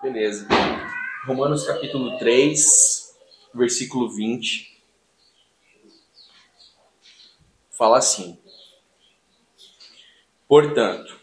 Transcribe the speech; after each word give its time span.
Beleza. 0.00 0.46
Romanos 1.26 1.66
capítulo 1.66 2.16
3, 2.18 3.16
versículo 3.52 4.08
20. 4.08 4.80
Fala 7.72 7.98
assim: 7.98 8.38
Portanto, 10.46 11.18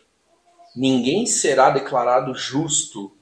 ninguém 0.75 1.25
será 1.25 1.69
declarado 1.69 2.35
justo 2.35 3.15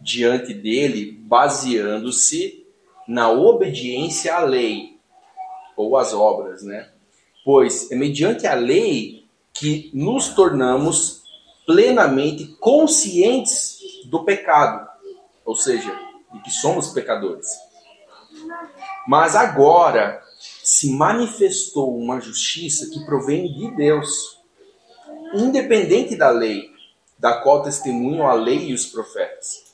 diante 0.00 0.52
dele 0.52 1.12
baseando-se 1.12 2.66
na 3.06 3.30
obediência 3.30 4.34
à 4.34 4.40
lei 4.40 4.98
ou 5.76 5.96
às 5.96 6.12
obras, 6.12 6.64
né? 6.64 6.90
Pois 7.44 7.92
é 7.92 7.94
mediante 7.94 8.44
a 8.44 8.54
lei 8.54 9.24
que 9.52 9.88
nos 9.94 10.30
tornamos 10.30 11.22
plenamente 11.64 12.56
conscientes 12.58 13.79
do 14.08 14.24
pecado, 14.24 14.88
ou 15.44 15.54
seja, 15.54 15.90
de 16.32 16.40
que 16.40 16.50
somos 16.50 16.90
pecadores. 16.90 17.48
Mas 19.06 19.34
agora 19.34 20.22
se 20.62 20.92
manifestou 20.92 21.96
uma 21.96 22.20
justiça 22.20 22.88
que 22.90 23.04
provém 23.04 23.52
de 23.52 23.70
Deus, 23.74 24.38
independente 25.34 26.16
da 26.16 26.30
lei, 26.30 26.70
da 27.18 27.40
qual 27.40 27.62
testemunham 27.62 28.26
a 28.26 28.34
lei 28.34 28.68
e 28.68 28.74
os 28.74 28.86
profetas. 28.86 29.64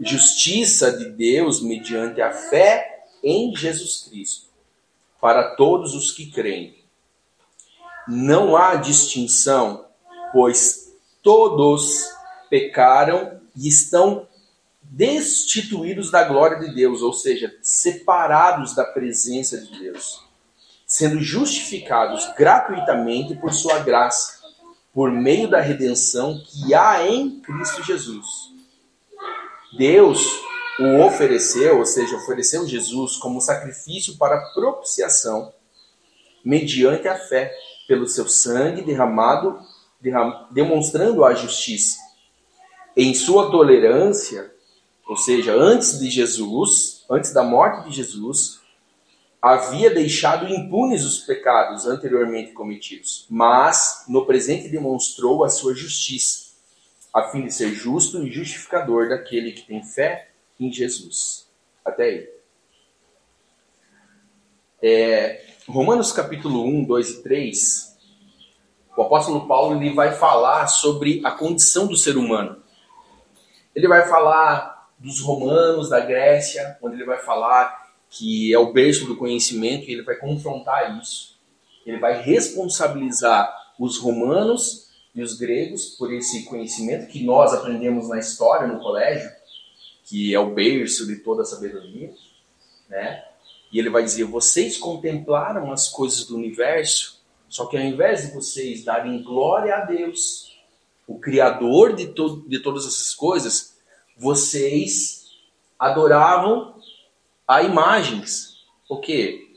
Justiça 0.00 0.96
de 0.96 1.10
Deus 1.10 1.60
mediante 1.60 2.22
a 2.22 2.30
fé 2.30 3.06
em 3.22 3.54
Jesus 3.56 4.06
Cristo, 4.08 4.46
para 5.20 5.56
todos 5.56 5.94
os 5.94 6.10
que 6.12 6.30
creem. 6.30 6.84
Não 8.06 8.56
há 8.56 8.76
distinção, 8.76 9.86
pois 10.32 10.94
todos 11.22 12.10
pecaram 12.50 13.40
e 13.56 13.68
estão 13.68 14.26
destituídos 14.82 16.10
da 16.10 16.24
glória 16.24 16.58
de 16.58 16.74
Deus, 16.74 17.02
ou 17.02 17.12
seja, 17.12 17.54
separados 17.62 18.74
da 18.74 18.84
presença 18.84 19.58
de 19.58 19.78
Deus, 19.78 20.22
sendo 20.86 21.20
justificados 21.20 22.30
gratuitamente 22.36 23.34
por 23.34 23.52
sua 23.52 23.78
graça, 23.78 24.42
por 24.92 25.10
meio 25.10 25.48
da 25.48 25.60
redenção 25.60 26.40
que 26.46 26.74
há 26.74 27.06
em 27.06 27.40
Cristo 27.40 27.82
Jesus. 27.82 28.52
Deus 29.76 30.24
o 30.78 31.04
ofereceu, 31.04 31.78
ou 31.78 31.86
seja, 31.86 32.16
ofereceu 32.16 32.66
Jesus 32.66 33.16
como 33.16 33.40
sacrifício 33.40 34.16
para 34.16 34.52
propiciação, 34.52 35.52
mediante 36.44 37.08
a 37.08 37.16
fé, 37.16 37.52
pelo 37.88 38.06
seu 38.06 38.28
sangue 38.28 38.82
derramado, 38.82 39.58
derram, 40.00 40.46
demonstrando 40.50 41.24
a 41.24 41.34
justiça 41.34 42.03
em 42.96 43.14
sua 43.14 43.50
tolerância, 43.50 44.52
ou 45.06 45.16
seja, 45.16 45.52
antes 45.52 45.98
de 45.98 46.10
Jesus, 46.10 47.04
antes 47.10 47.32
da 47.32 47.42
morte 47.42 47.88
de 47.88 47.96
Jesus, 47.96 48.60
havia 49.42 49.90
deixado 49.90 50.48
impunes 50.48 51.04
os 51.04 51.18
pecados 51.20 51.86
anteriormente 51.86 52.52
cometidos, 52.52 53.26
mas 53.28 54.04
no 54.08 54.24
presente 54.24 54.68
demonstrou 54.68 55.44
a 55.44 55.50
sua 55.50 55.74
justiça, 55.74 56.54
a 57.12 57.24
fim 57.24 57.44
de 57.44 57.52
ser 57.52 57.74
justo 57.74 58.26
e 58.26 58.32
justificador 58.32 59.08
daquele 59.08 59.52
que 59.52 59.66
tem 59.66 59.84
fé 59.84 60.30
em 60.58 60.72
Jesus. 60.72 61.46
Até 61.84 62.04
aí. 62.04 62.28
É, 64.82 65.44
Romanos 65.68 66.12
capítulo 66.12 66.64
1, 66.64 66.84
2 66.84 67.10
e 67.10 67.22
3, 67.22 67.98
o 68.96 69.02
apóstolo 69.02 69.46
Paulo 69.46 69.76
ele 69.76 69.94
vai 69.94 70.12
falar 70.12 70.66
sobre 70.68 71.20
a 71.24 71.30
condição 71.30 71.86
do 71.86 71.96
ser 71.96 72.16
humano. 72.16 72.63
Ele 73.74 73.88
vai 73.88 74.08
falar 74.08 74.90
dos 74.98 75.20
romanos, 75.20 75.88
da 75.88 76.00
Grécia, 76.00 76.78
onde 76.82 76.96
ele 76.96 77.04
vai 77.04 77.18
falar 77.18 77.84
que 78.08 78.54
é 78.54 78.58
o 78.58 78.72
berço 78.72 79.06
do 79.06 79.16
conhecimento, 79.16 79.88
e 79.88 79.92
ele 79.92 80.02
vai 80.02 80.14
confrontar 80.14 81.00
isso. 81.00 81.36
Ele 81.84 81.98
vai 81.98 82.22
responsabilizar 82.22 83.52
os 83.78 83.98
romanos 83.98 84.88
e 85.14 85.22
os 85.22 85.34
gregos 85.34 85.90
por 85.90 86.12
esse 86.12 86.44
conhecimento 86.44 87.08
que 87.08 87.24
nós 87.24 87.52
aprendemos 87.52 88.08
na 88.08 88.18
história, 88.18 88.66
no 88.66 88.80
colégio, 88.80 89.30
que 90.04 90.34
é 90.34 90.38
o 90.38 90.54
berço 90.54 91.06
de 91.06 91.16
toda 91.16 91.42
a 91.42 91.44
sabedoria, 91.44 92.12
né? 92.88 93.24
E 93.72 93.78
ele 93.78 93.90
vai 93.90 94.02
dizer: 94.04 94.24
vocês 94.24 94.76
contemplaram 94.78 95.72
as 95.72 95.88
coisas 95.88 96.24
do 96.24 96.36
universo, 96.36 97.20
só 97.48 97.66
que 97.66 97.76
ao 97.76 97.82
invés 97.82 98.26
de 98.26 98.32
vocês 98.32 98.84
darem 98.84 99.22
glória 99.22 99.74
a 99.74 99.80
Deus, 99.80 100.56
o 101.06 101.18
Criador 101.18 101.94
de, 101.94 102.08
to 102.08 102.44
de 102.48 102.60
todas 102.60 102.86
essas 102.86 103.14
coisas, 103.14 103.73
vocês 104.16 105.26
adoravam 105.78 106.80
a 107.46 107.62
imagens. 107.62 108.54
O 108.88 109.00
quê? 109.00 109.48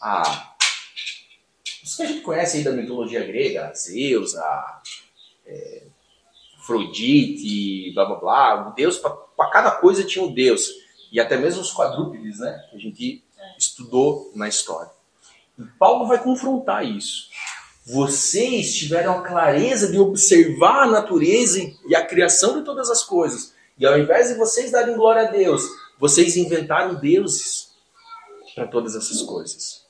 A, 0.00 0.54
os 1.82 1.96
que 1.96 2.02
a 2.02 2.06
gente 2.06 2.20
conhece 2.20 2.58
aí 2.58 2.64
da 2.64 2.72
mitologia 2.72 3.24
grega, 3.24 3.72
Zeus, 3.74 4.36
a 4.36 4.82
é, 5.46 5.82
Afrodite, 6.58 7.92
blá 7.94 8.04
blá 8.06 8.16
blá, 8.16 8.68
o 8.68 8.74
Deus, 8.74 8.98
para 8.98 9.50
cada 9.50 9.70
coisa 9.72 10.04
tinha 10.04 10.24
um 10.24 10.32
Deus. 10.32 10.70
E 11.12 11.20
até 11.20 11.36
mesmo 11.36 11.60
os 11.60 11.72
quadrúpedes, 11.72 12.38
né? 12.38 12.66
Que 12.70 12.76
a 12.76 12.80
gente 12.80 13.24
estudou 13.58 14.32
na 14.34 14.48
história. 14.48 14.90
E 15.58 15.62
Paulo 15.78 16.06
vai 16.06 16.22
confrontar 16.22 16.84
isso 16.84 17.28
vocês 17.86 18.74
tiveram 18.74 19.18
a 19.18 19.22
clareza 19.22 19.92
de 19.92 19.98
observar 19.98 20.84
a 20.84 20.90
natureza 20.90 21.60
e 21.86 21.94
a 21.94 22.04
criação 22.04 22.58
de 22.58 22.64
todas 22.64 22.90
as 22.90 23.04
coisas. 23.04 23.53
E 23.78 23.86
ao 23.86 23.98
invés 23.98 24.28
de 24.28 24.34
vocês 24.34 24.70
darem 24.70 24.96
glória 24.96 25.22
a 25.22 25.30
Deus, 25.30 25.62
vocês 25.98 26.36
inventaram 26.36 26.94
deuses 26.94 27.72
para 28.54 28.66
todas 28.66 28.94
essas 28.94 29.22
coisas. 29.22 29.84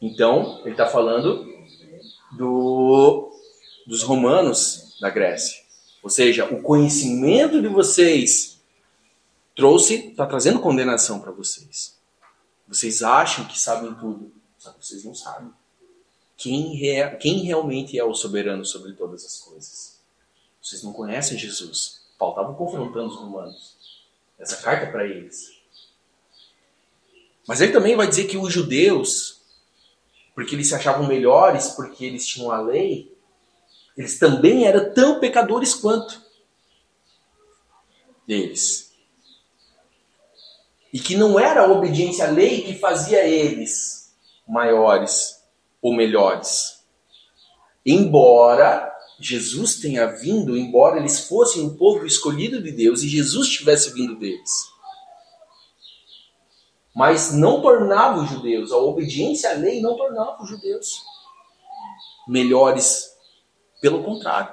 Então, 0.00 0.60
ele 0.62 0.72
está 0.72 0.86
falando 0.86 1.46
do, 2.32 3.30
dos 3.86 4.02
romanos 4.02 4.96
da 5.00 5.10
Grécia. 5.10 5.60
Ou 6.02 6.08
seja, 6.08 6.46
o 6.46 6.62
conhecimento 6.62 7.60
de 7.60 7.68
vocês 7.68 8.58
trouxe, 9.54 10.08
está 10.08 10.26
trazendo 10.26 10.60
condenação 10.60 11.20
para 11.20 11.30
vocês. 11.30 11.98
Vocês 12.66 13.02
acham 13.02 13.46
que 13.46 13.58
sabem 13.58 13.94
tudo, 13.94 14.32
só 14.58 14.70
que 14.72 14.86
vocês 14.86 15.04
não 15.04 15.14
sabem 15.14 15.50
quem, 16.40 16.74
rea, 16.74 17.14
quem 17.16 17.42
realmente 17.42 17.98
é 17.98 18.04
o 18.04 18.14
soberano 18.14 18.64
sobre 18.64 18.94
todas 18.94 19.26
as 19.26 19.38
coisas. 19.38 20.00
Vocês 20.62 20.82
não 20.82 20.90
conhecem 20.90 21.36
Jesus. 21.36 21.99
Estava 22.28 22.54
confrontando 22.54 23.08
os 23.08 23.16
romanos. 23.16 23.76
Essa 24.38 24.56
carta 24.58 24.86
é 24.86 24.90
para 24.90 25.06
eles. 25.06 25.58
Mas 27.46 27.60
ele 27.60 27.72
também 27.72 27.96
vai 27.96 28.06
dizer 28.06 28.26
que 28.26 28.36
os 28.36 28.52
judeus, 28.52 29.40
porque 30.34 30.54
eles 30.54 30.68
se 30.68 30.74
achavam 30.74 31.06
melhores, 31.06 31.68
porque 31.70 32.04
eles 32.04 32.26
tinham 32.26 32.50
a 32.50 32.60
lei, 32.60 33.16
eles 33.96 34.18
também 34.18 34.66
eram 34.66 34.92
tão 34.92 35.18
pecadores 35.18 35.74
quanto 35.74 36.22
eles. 38.28 38.92
E 40.92 40.98
que 40.98 41.16
não 41.16 41.38
era 41.38 41.62
a 41.62 41.70
obediência 41.70 42.26
à 42.26 42.30
lei 42.30 42.62
que 42.62 42.78
fazia 42.78 43.26
eles 43.26 44.14
maiores 44.46 45.42
ou 45.80 45.94
melhores. 45.94 46.84
Embora 47.84 48.90
Jesus 49.20 49.76
tenha 49.76 50.06
vindo, 50.06 50.56
embora 50.56 50.98
eles 50.98 51.28
fossem 51.28 51.62
um 51.62 51.76
povo 51.76 52.06
escolhido 52.06 52.62
de 52.62 52.72
Deus 52.72 53.02
e 53.02 53.08
Jesus 53.08 53.48
tivesse 53.48 53.92
vindo 53.92 54.16
deles. 54.18 54.70
Mas 56.96 57.32
não 57.32 57.60
tornava 57.60 58.22
os 58.22 58.30
judeus, 58.30 58.72
a 58.72 58.76
obediência 58.78 59.50
à 59.50 59.52
lei 59.54 59.80
não 59.80 59.96
tornava 59.96 60.42
os 60.42 60.48
judeus 60.48 61.02
melhores. 62.26 63.10
Pelo 63.80 64.02
contrário, 64.02 64.52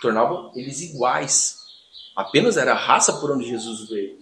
tornavam 0.00 0.50
eles 0.54 0.80
iguais. 0.80 1.58
Apenas 2.16 2.56
era 2.56 2.72
a 2.72 2.78
raça 2.78 3.14
por 3.14 3.30
onde 3.30 3.48
Jesus 3.48 3.88
veio. 3.88 4.18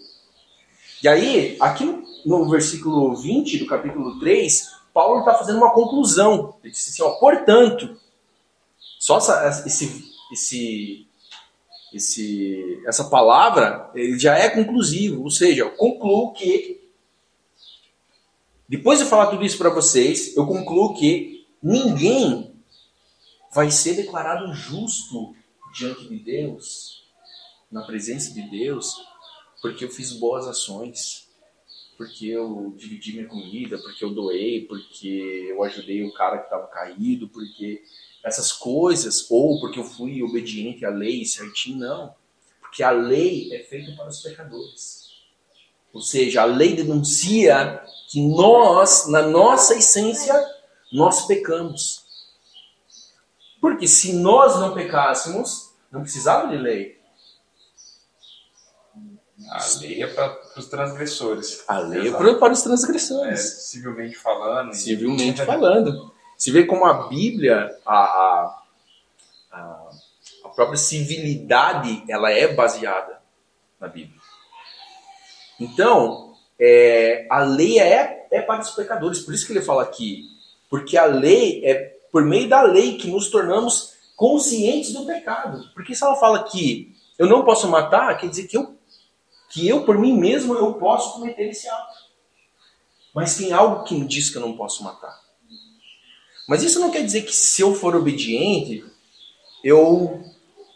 E 1.02 1.08
aí, 1.08 1.56
aqui 1.60 1.84
no 2.26 2.48
versículo 2.48 3.16
20 3.16 3.58
do 3.58 3.66
capítulo 3.66 4.18
3, 4.18 4.78
Paulo 4.92 5.20
está 5.20 5.34
fazendo 5.34 5.58
uma 5.58 5.72
conclusão. 5.72 6.56
Ele 6.62 6.72
disse 6.72 6.90
assim, 6.90 7.02
ó, 7.02 7.18
portanto, 7.18 7.96
só 8.98 9.18
essa, 9.18 9.64
esse, 9.66 10.12
esse, 10.32 11.06
esse, 11.92 12.82
essa 12.86 13.04
palavra 13.04 13.90
ele 13.94 14.18
já 14.18 14.36
é 14.36 14.50
conclusivo, 14.50 15.22
ou 15.22 15.30
seja, 15.30 15.62
eu 15.62 15.70
concluo 15.70 16.32
que 16.32 16.80
depois 18.68 18.98
de 18.98 19.06
falar 19.06 19.28
tudo 19.28 19.44
isso 19.44 19.56
para 19.56 19.70
vocês, 19.70 20.36
eu 20.36 20.46
concluo 20.46 20.94
que 20.94 21.46
ninguém 21.62 22.54
vai 23.52 23.70
ser 23.70 23.94
declarado 23.94 24.52
justo 24.52 25.34
diante 25.74 26.06
de 26.06 26.18
Deus, 26.18 27.02
na 27.70 27.82
presença 27.82 28.32
de 28.34 28.42
Deus, 28.42 28.94
porque 29.62 29.84
eu 29.84 29.90
fiz 29.90 30.12
boas 30.12 30.46
ações 30.46 31.28
porque 31.98 32.26
eu 32.26 32.72
dividi 32.76 33.12
minha 33.12 33.26
comida, 33.26 33.76
porque 33.76 34.04
eu 34.04 34.14
doei, 34.14 34.64
porque 34.66 35.48
eu 35.50 35.64
ajudei 35.64 36.04
o 36.04 36.14
cara 36.14 36.38
que 36.38 36.44
estava 36.44 36.68
caído, 36.68 37.28
porque 37.28 37.82
essas 38.24 38.52
coisas, 38.52 39.30
ou 39.30 39.60
porque 39.60 39.78
eu 39.78 39.84
fui 39.84 40.22
obediente 40.22 40.84
à 40.84 40.90
lei 40.90 41.24
certinho, 41.24 41.78
não. 41.78 42.14
Porque 42.60 42.82
a 42.82 42.90
lei 42.90 43.54
é 43.54 43.62
feita 43.64 43.92
para 43.96 44.08
os 44.08 44.20
pecadores. 44.20 45.08
Ou 45.92 46.00
seja, 46.00 46.42
a 46.42 46.44
lei 46.44 46.76
denuncia 46.76 47.82
que 48.08 48.20
nós, 48.20 49.08
na 49.08 49.22
nossa 49.22 49.74
essência, 49.74 50.34
nós 50.92 51.26
pecamos. 51.26 52.04
Porque 53.60 53.88
se 53.88 54.12
nós 54.12 54.58
não 54.60 54.74
pecássemos, 54.74 55.70
não 55.90 56.02
precisava 56.02 56.48
de 56.48 56.56
lei. 56.56 56.98
A 59.50 59.66
lei 59.80 60.02
é 60.02 60.06
para 60.06 60.38
os 60.56 60.66
transgressores. 60.66 61.64
A 61.66 61.78
lei 61.78 62.08
é 62.08 62.12
para 62.12 62.52
os 62.52 62.62
transgressores. 62.62 63.40
É, 63.40 63.60
civilmente 63.60 64.14
falando. 64.16 64.74
Civilmente 64.74 65.44
falando. 65.44 66.12
Se 66.38 66.52
vê 66.52 66.64
como 66.64 66.84
a 66.84 67.08
Bíblia, 67.08 67.76
a, 67.84 67.98
a, 69.50 69.90
a, 70.44 70.48
própria 70.54 70.76
civilidade, 70.76 72.04
ela 72.08 72.30
é 72.30 72.46
baseada 72.54 73.20
na 73.80 73.88
Bíblia. 73.88 74.20
Então, 75.58 76.32
é, 76.58 77.26
a 77.28 77.40
lei 77.40 77.80
é, 77.80 78.28
é 78.30 78.40
para 78.40 78.60
os 78.60 78.70
pecadores. 78.70 79.18
Por 79.18 79.34
isso 79.34 79.46
que 79.46 79.52
ele 79.52 79.62
fala 79.62 79.82
aqui. 79.82 80.28
Porque 80.70 80.96
a 80.96 81.06
lei 81.06 81.64
é 81.64 81.98
por 82.12 82.24
meio 82.24 82.48
da 82.48 82.62
lei 82.62 82.96
que 82.96 83.10
nos 83.10 83.28
tornamos 83.30 83.94
conscientes 84.14 84.92
do 84.92 85.04
pecado. 85.04 85.68
Porque 85.74 85.92
se 85.92 86.04
ela 86.04 86.14
fala 86.14 86.44
que 86.44 86.94
eu 87.18 87.26
não 87.26 87.44
posso 87.44 87.66
matar, 87.68 88.16
quer 88.16 88.28
dizer 88.28 88.46
que 88.46 88.56
eu, 88.56 88.78
que 89.50 89.66
eu 89.66 89.84
por 89.84 89.98
mim 89.98 90.12
mesmo, 90.16 90.54
eu 90.54 90.74
posso 90.74 91.14
cometer 91.14 91.48
esse 91.48 91.68
ato. 91.68 91.98
Mas 93.12 93.36
tem 93.36 93.52
algo 93.52 93.82
que 93.82 93.94
me 93.96 94.06
diz 94.06 94.30
que 94.30 94.36
eu 94.36 94.42
não 94.42 94.56
posso 94.56 94.84
matar. 94.84 95.27
Mas 96.48 96.62
isso 96.62 96.80
não 96.80 96.90
quer 96.90 97.04
dizer 97.04 97.26
que 97.26 97.36
se 97.36 97.60
eu 97.60 97.74
for 97.74 97.94
obediente, 97.94 98.82
eu 99.62 100.24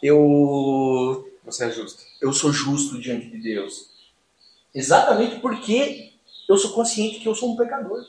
eu 0.03 1.27
você 1.43 1.65
é 1.65 1.71
justo. 1.71 2.03
Eu 2.21 2.31
sou 2.31 2.53
justo 2.53 3.01
diante 3.01 3.27
de 3.27 3.39
Deus. 3.39 3.89
Exatamente 4.73 5.39
porque 5.39 6.13
eu 6.47 6.57
sou 6.57 6.73
consciente 6.73 7.19
que 7.19 7.27
eu 7.27 7.33
sou 7.33 7.51
um 7.51 7.57
pecador. 7.57 8.05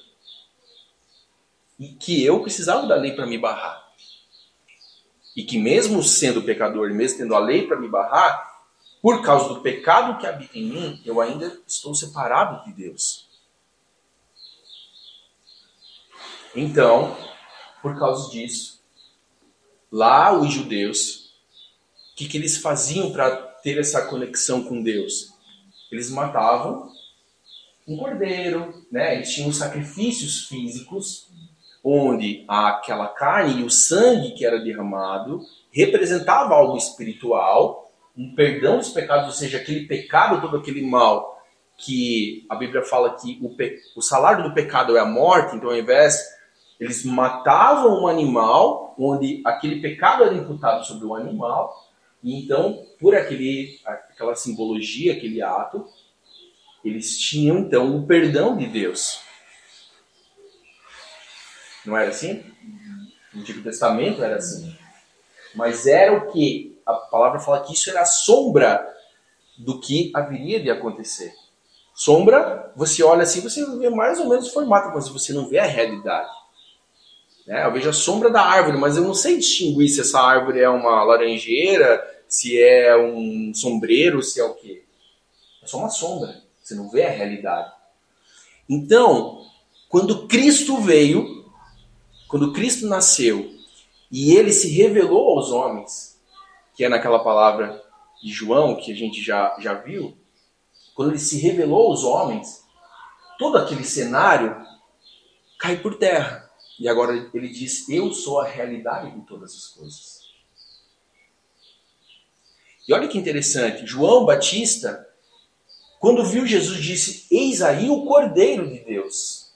E 1.79 1.89
que 1.89 2.23
eu 2.23 2.43
precisava 2.43 2.87
da 2.87 2.97
lei 2.97 3.13
para 3.13 3.27
me 3.27 3.39
barrar. 3.39 3.83
E 5.35 5.43
que 5.43 5.59
mesmo 5.59 6.03
sendo 6.03 6.43
pecador, 6.43 6.91
mesmo 6.91 7.19
tendo 7.19 7.35
a 7.35 7.39
lei 7.39 7.67
para 7.67 7.81
me 7.81 7.89
barrar, 7.89 8.63
por 9.01 9.23
causa 9.23 9.49
do 9.49 9.63
pecado 9.63 10.19
que 10.19 10.27
habita 10.27 10.59
em 10.59 10.67
mim, 10.67 11.03
eu 11.05 11.21
ainda 11.21 11.61
estou 11.67 11.95
separado 11.95 12.63
de 12.65 12.73
Deus. 12.73 13.27
Então, 16.55 17.17
por 17.85 17.99
causa 17.99 18.31
disso. 18.31 18.83
Lá 19.93 20.33
os 20.33 20.51
judeus, 20.51 21.35
o 22.13 22.17
que, 22.17 22.27
que 22.27 22.39
eles 22.39 22.57
faziam 22.57 23.13
para 23.13 23.31
ter 23.63 23.79
essa 23.79 24.07
conexão 24.07 24.65
com 24.65 24.83
Deus? 24.83 25.35
Eles 25.93 26.11
matavam 26.11 26.91
um 27.87 27.99
cordeiro, 27.99 28.87
né? 28.91 29.17
eles 29.17 29.35
tinham 29.35 29.53
sacrifícios 29.53 30.47
físicos, 30.47 31.29
onde 31.85 32.47
aquela 32.49 33.09
carne 33.09 33.61
e 33.61 33.65
o 33.65 33.71
sangue 33.71 34.33
que 34.33 34.47
era 34.47 34.59
derramado 34.59 35.43
representava 35.71 36.55
algo 36.55 36.79
espiritual, 36.79 37.93
um 38.17 38.35
perdão 38.35 38.79
dos 38.79 38.89
pecados, 38.89 39.27
ou 39.27 39.33
seja, 39.33 39.59
aquele 39.59 39.87
pecado, 39.87 40.41
todo 40.41 40.57
aquele 40.57 40.81
mal 40.81 41.39
que 41.77 42.47
a 42.49 42.55
Bíblia 42.55 42.83
fala 42.83 43.15
que 43.15 43.39
o, 43.43 43.55
o 43.99 44.01
salário 44.01 44.43
do 44.43 44.55
pecado 44.55 44.97
é 44.97 45.01
a 45.01 45.05
morte, 45.05 45.57
então 45.57 45.69
ao 45.69 45.77
invés 45.77 46.33
eles 46.79 47.05
matavam 47.05 48.03
um 48.03 48.07
animal, 48.07 48.95
onde 48.99 49.41
aquele 49.45 49.81
pecado 49.81 50.25
era 50.25 50.35
imputado 50.35 50.85
sobre 50.85 51.07
o 51.07 51.15
animal, 51.15 51.89
e 52.23 52.43
então, 52.43 52.87
por 52.99 53.15
aquele, 53.15 53.79
aquela 53.85 54.35
simbologia, 54.35 55.13
aquele 55.13 55.43
ato, 55.43 55.87
eles 56.85 57.19
tinham 57.19 57.59
então 57.59 57.97
o 57.97 58.07
perdão 58.07 58.57
de 58.57 58.67
Deus. 58.67 59.21
Não 61.85 61.97
era 61.97 62.11
assim? 62.11 62.43
No 63.33 63.41
Antigo 63.41 63.63
Testamento 63.63 64.23
era 64.23 64.37
assim. 64.37 64.75
Mas 65.55 65.87
era 65.87 66.13
o 66.13 66.33
que? 66.33 66.79
A 66.85 66.95
palavra 66.95 67.39
fala 67.39 67.63
que 67.63 67.75
isso 67.75 67.91
era 67.91 68.03
a 68.03 68.07
sombra 68.07 68.87
do 69.57 69.81
que 69.81 70.11
haveria 70.15 70.61
de 70.61 70.71
acontecer. 70.71 71.33
Sombra, 71.95 72.73
você 72.75 73.03
olha 73.03 73.23
assim, 73.23 73.41
você 73.41 73.65
vê 73.79 73.89
mais 73.89 74.19
ou 74.19 74.29
menos 74.29 74.49
o 74.49 74.53
formato, 74.53 74.93
mas 74.95 75.09
você 75.09 75.33
não 75.33 75.49
vê 75.49 75.59
a 75.59 75.67
realidade. 75.67 76.31
Né? 77.47 77.65
Eu 77.65 77.73
vejo 77.73 77.89
a 77.89 77.93
sombra 77.93 78.31
da 78.31 78.43
árvore, 78.43 78.79
mas 78.79 78.97
eu 78.97 79.03
não 79.03 79.15
sei 79.15 79.37
distinguir 79.37 79.89
se 79.89 80.01
essa 80.01 80.21
árvore 80.21 80.61
é 80.61 80.69
uma 80.69 81.03
laranjeira, 81.05 82.03
se 82.29 82.61
é 82.61 82.97
um 82.97 83.53
sombreiro, 83.55 84.23
se 84.23 84.41
é 84.41 84.45
o 84.45 84.55
quê. 84.55 84.85
É 85.63 85.67
só 85.67 85.79
uma 85.79 85.91
sombra. 85.91 86.43
Você 86.63 86.75
não 86.75 86.91
vê 86.91 87.05
a 87.05 87.11
realidade. 87.11 87.71
Então, 88.69 89.45
quando 89.89 90.27
Cristo 90.27 90.79
veio, 90.79 91.45
quando 92.27 92.53
Cristo 92.53 92.87
nasceu 92.87 93.53
e 94.11 94.35
ele 94.35 94.53
se 94.53 94.71
revelou 94.71 95.37
aos 95.37 95.51
homens, 95.51 96.19
que 96.75 96.85
é 96.85 96.89
naquela 96.89 97.23
palavra 97.23 97.83
de 98.23 98.33
João 98.33 98.77
que 98.77 98.91
a 98.91 98.95
gente 98.95 99.23
já, 99.23 99.55
já 99.61 99.75
viu, 99.75 100.17
quando 100.95 101.11
ele 101.11 101.19
se 101.19 101.39
revelou 101.39 101.91
aos 101.91 102.05
homens, 102.05 102.65
todo 103.39 103.59
aquele 103.59 103.85
cenário 103.85 104.57
cai 105.59 105.77
por 105.77 105.97
terra. 105.97 106.44
E 106.79 106.89
agora 106.89 107.31
ele 107.33 107.49
diz: 107.49 107.89
Eu 107.89 108.13
sou 108.13 108.41
a 108.41 108.47
realidade 108.47 109.11
de 109.13 109.27
todas 109.27 109.55
as 109.55 109.67
coisas. 109.67 110.25
E 112.87 112.93
olha 112.93 113.09
que 113.09 113.19
interessante, 113.19 113.87
João 113.87 114.27
Batista, 114.27 115.09
quando 115.99 116.25
viu 116.25 116.47
Jesus, 116.47 116.83
disse: 116.83 117.27
Eis 117.31 117.63
aí 117.63 117.89
o 117.89 118.05
Cordeiro 118.05 118.69
de 118.69 118.81
Deus. 118.81 119.53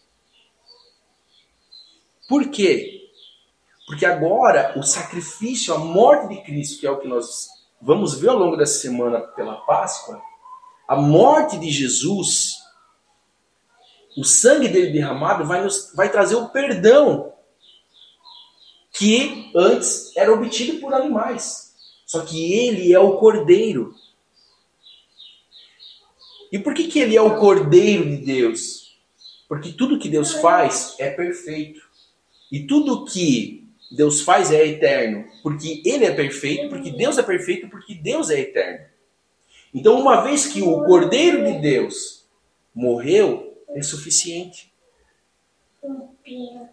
Por 2.28 2.48
quê? 2.50 3.10
Porque 3.86 4.04
agora 4.04 4.78
o 4.78 4.82
sacrifício, 4.82 5.74
a 5.74 5.78
morte 5.78 6.34
de 6.34 6.42
Cristo, 6.42 6.78
que 6.78 6.86
é 6.86 6.90
o 6.90 7.00
que 7.00 7.08
nós 7.08 7.48
vamos 7.80 8.18
ver 8.18 8.28
ao 8.28 8.38
longo 8.38 8.56
dessa 8.56 8.80
semana 8.80 9.20
pela 9.20 9.56
Páscoa, 9.62 10.20
a 10.86 10.96
morte 10.96 11.58
de 11.58 11.70
Jesus 11.70 12.56
o 14.18 14.24
sangue 14.24 14.66
dele 14.66 14.90
derramado 14.90 15.44
vai, 15.44 15.62
nos, 15.62 15.92
vai 15.94 16.10
trazer 16.10 16.34
o 16.34 16.48
perdão 16.48 17.32
que 18.92 19.52
antes 19.54 20.16
era 20.16 20.32
obtido 20.32 20.80
por 20.80 20.92
animais. 20.92 21.72
Só 22.04 22.22
que 22.22 22.52
ele 22.52 22.92
é 22.92 22.98
o 22.98 23.16
cordeiro. 23.18 23.94
E 26.50 26.58
por 26.58 26.74
que, 26.74 26.88
que 26.88 26.98
ele 26.98 27.16
é 27.16 27.22
o 27.22 27.36
cordeiro 27.38 28.04
de 28.04 28.16
Deus? 28.16 28.98
Porque 29.48 29.70
tudo 29.70 30.00
que 30.00 30.08
Deus 30.08 30.32
faz 30.32 30.96
é 30.98 31.10
perfeito. 31.10 31.80
E 32.50 32.66
tudo 32.66 33.04
que 33.04 33.68
Deus 33.88 34.22
faz 34.22 34.50
é 34.50 34.66
eterno. 34.66 35.26
Porque 35.44 35.80
ele 35.84 36.04
é 36.04 36.10
perfeito, 36.10 36.68
porque 36.68 36.90
Deus 36.90 37.18
é 37.18 37.22
perfeito, 37.22 37.68
porque 37.68 37.94
Deus 37.94 38.30
é 38.30 38.40
eterno. 38.40 38.84
Então, 39.72 40.00
uma 40.00 40.22
vez 40.22 40.46
que 40.46 40.60
o 40.60 40.82
cordeiro 40.82 41.44
de 41.44 41.60
Deus 41.60 42.26
morreu, 42.74 43.47
é 43.78 43.82
suficiente. 43.82 44.72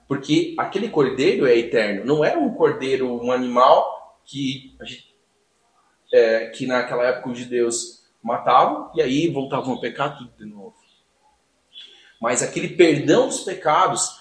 Porque 0.08 0.56
aquele 0.58 0.90
cordeiro 0.90 1.46
é 1.46 1.58
eterno. 1.58 2.06
Não 2.06 2.26
era 2.26 2.40
um 2.40 2.54
cordeiro, 2.54 3.10
um 3.10 3.32
animal 3.32 4.20
que, 4.26 4.76
é, 6.12 6.48
que 6.48 6.66
naquela 6.66 7.06
época 7.06 7.30
os 7.30 7.38
judeus 7.38 8.04
matavam 8.22 8.92
e 8.96 9.02
aí 9.02 9.30
voltavam 9.30 9.76
a 9.76 9.80
pecar 9.80 10.18
tudo 10.18 10.34
de 10.38 10.46
novo. 10.46 10.76
Mas 12.20 12.42
aquele 12.42 12.70
perdão 12.70 13.28
dos 13.28 13.42
pecados, 13.42 14.20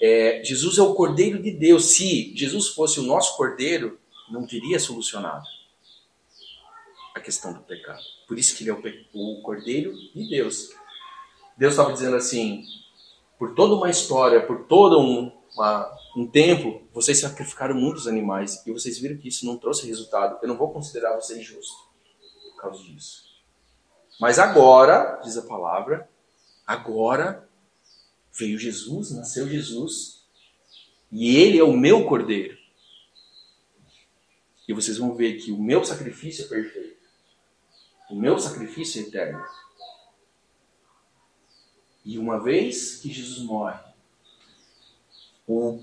é, 0.00 0.42
Jesus 0.44 0.78
é 0.78 0.82
o 0.82 0.94
cordeiro 0.94 1.42
de 1.42 1.50
Deus. 1.50 1.92
Se 1.92 2.36
Jesus 2.36 2.68
fosse 2.68 3.00
o 3.00 3.04
nosso 3.04 3.36
cordeiro, 3.36 3.98
não 4.30 4.46
teria 4.46 4.78
solucionado 4.78 5.46
a 7.14 7.20
questão 7.20 7.52
do 7.54 7.60
pecado. 7.60 8.02
Por 8.28 8.38
isso 8.38 8.54
que 8.54 8.62
ele 8.62 8.70
é 8.70 8.74
o, 8.74 9.38
o 9.38 9.42
cordeiro 9.42 9.94
de 10.14 10.28
Deus. 10.28 10.70
Deus 11.56 11.72
estava 11.72 11.92
dizendo 11.92 12.16
assim: 12.16 12.64
por 13.38 13.54
toda 13.54 13.74
uma 13.74 13.90
história, 13.90 14.46
por 14.46 14.64
todo 14.64 15.00
um, 15.00 15.32
uma, 15.54 15.98
um 16.16 16.26
tempo, 16.26 16.82
vocês 16.92 17.18
sacrificaram 17.18 17.74
muitos 17.74 18.06
animais 18.06 18.62
e 18.66 18.72
vocês 18.72 18.98
viram 18.98 19.16
que 19.16 19.28
isso 19.28 19.46
não 19.46 19.56
trouxe 19.56 19.86
resultado. 19.86 20.38
Eu 20.42 20.48
não 20.48 20.56
vou 20.56 20.72
considerar 20.72 21.14
vocês 21.14 21.44
justos 21.44 21.76
por 22.54 22.62
causa 22.62 22.82
disso. 22.82 23.24
Mas 24.20 24.38
agora, 24.38 25.20
diz 25.22 25.36
a 25.36 25.42
palavra, 25.42 26.08
agora 26.66 27.48
veio 28.32 28.58
Jesus, 28.58 29.10
nasceu 29.12 29.48
Jesus, 29.48 30.24
e 31.10 31.36
ele 31.36 31.58
é 31.58 31.64
o 31.64 31.76
meu 31.76 32.06
cordeiro. 32.06 32.56
E 34.66 34.72
vocês 34.72 34.98
vão 34.98 35.14
ver 35.14 35.34
que 35.36 35.52
o 35.52 35.62
meu 35.62 35.84
sacrifício 35.84 36.44
é 36.46 36.48
perfeito. 36.48 36.96
O 38.10 38.16
meu 38.16 38.38
sacrifício 38.38 39.02
é 39.02 39.06
eterno. 39.06 39.44
E 42.06 42.20
uma 42.20 42.40
vez 42.40 42.98
que 42.98 43.12
Jesus 43.12 43.40
morre, 43.40 43.80
o, 45.44 45.82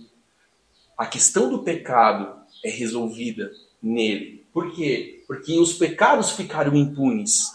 a 0.97 1.05
questão 1.05 1.49
do 1.49 1.63
pecado 1.63 2.41
é 2.63 2.69
resolvida 2.69 3.51
nele. 3.81 4.47
Por 4.53 4.73
quê? 4.73 5.21
Porque 5.27 5.59
os 5.59 5.73
pecados 5.73 6.31
ficaram 6.31 6.77
impunes 6.77 7.51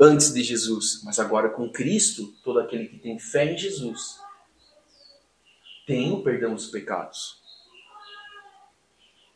antes 0.00 0.34
de 0.34 0.42
Jesus, 0.42 1.02
mas 1.04 1.20
agora 1.20 1.50
com 1.50 1.70
Cristo, 1.70 2.34
todo 2.42 2.58
aquele 2.58 2.88
que 2.88 2.98
tem 2.98 3.16
fé 3.16 3.52
em 3.52 3.56
Jesus 3.56 4.18
tem 5.86 6.10
o 6.10 6.24
perdão 6.24 6.54
dos 6.54 6.66
pecados. 6.66 7.40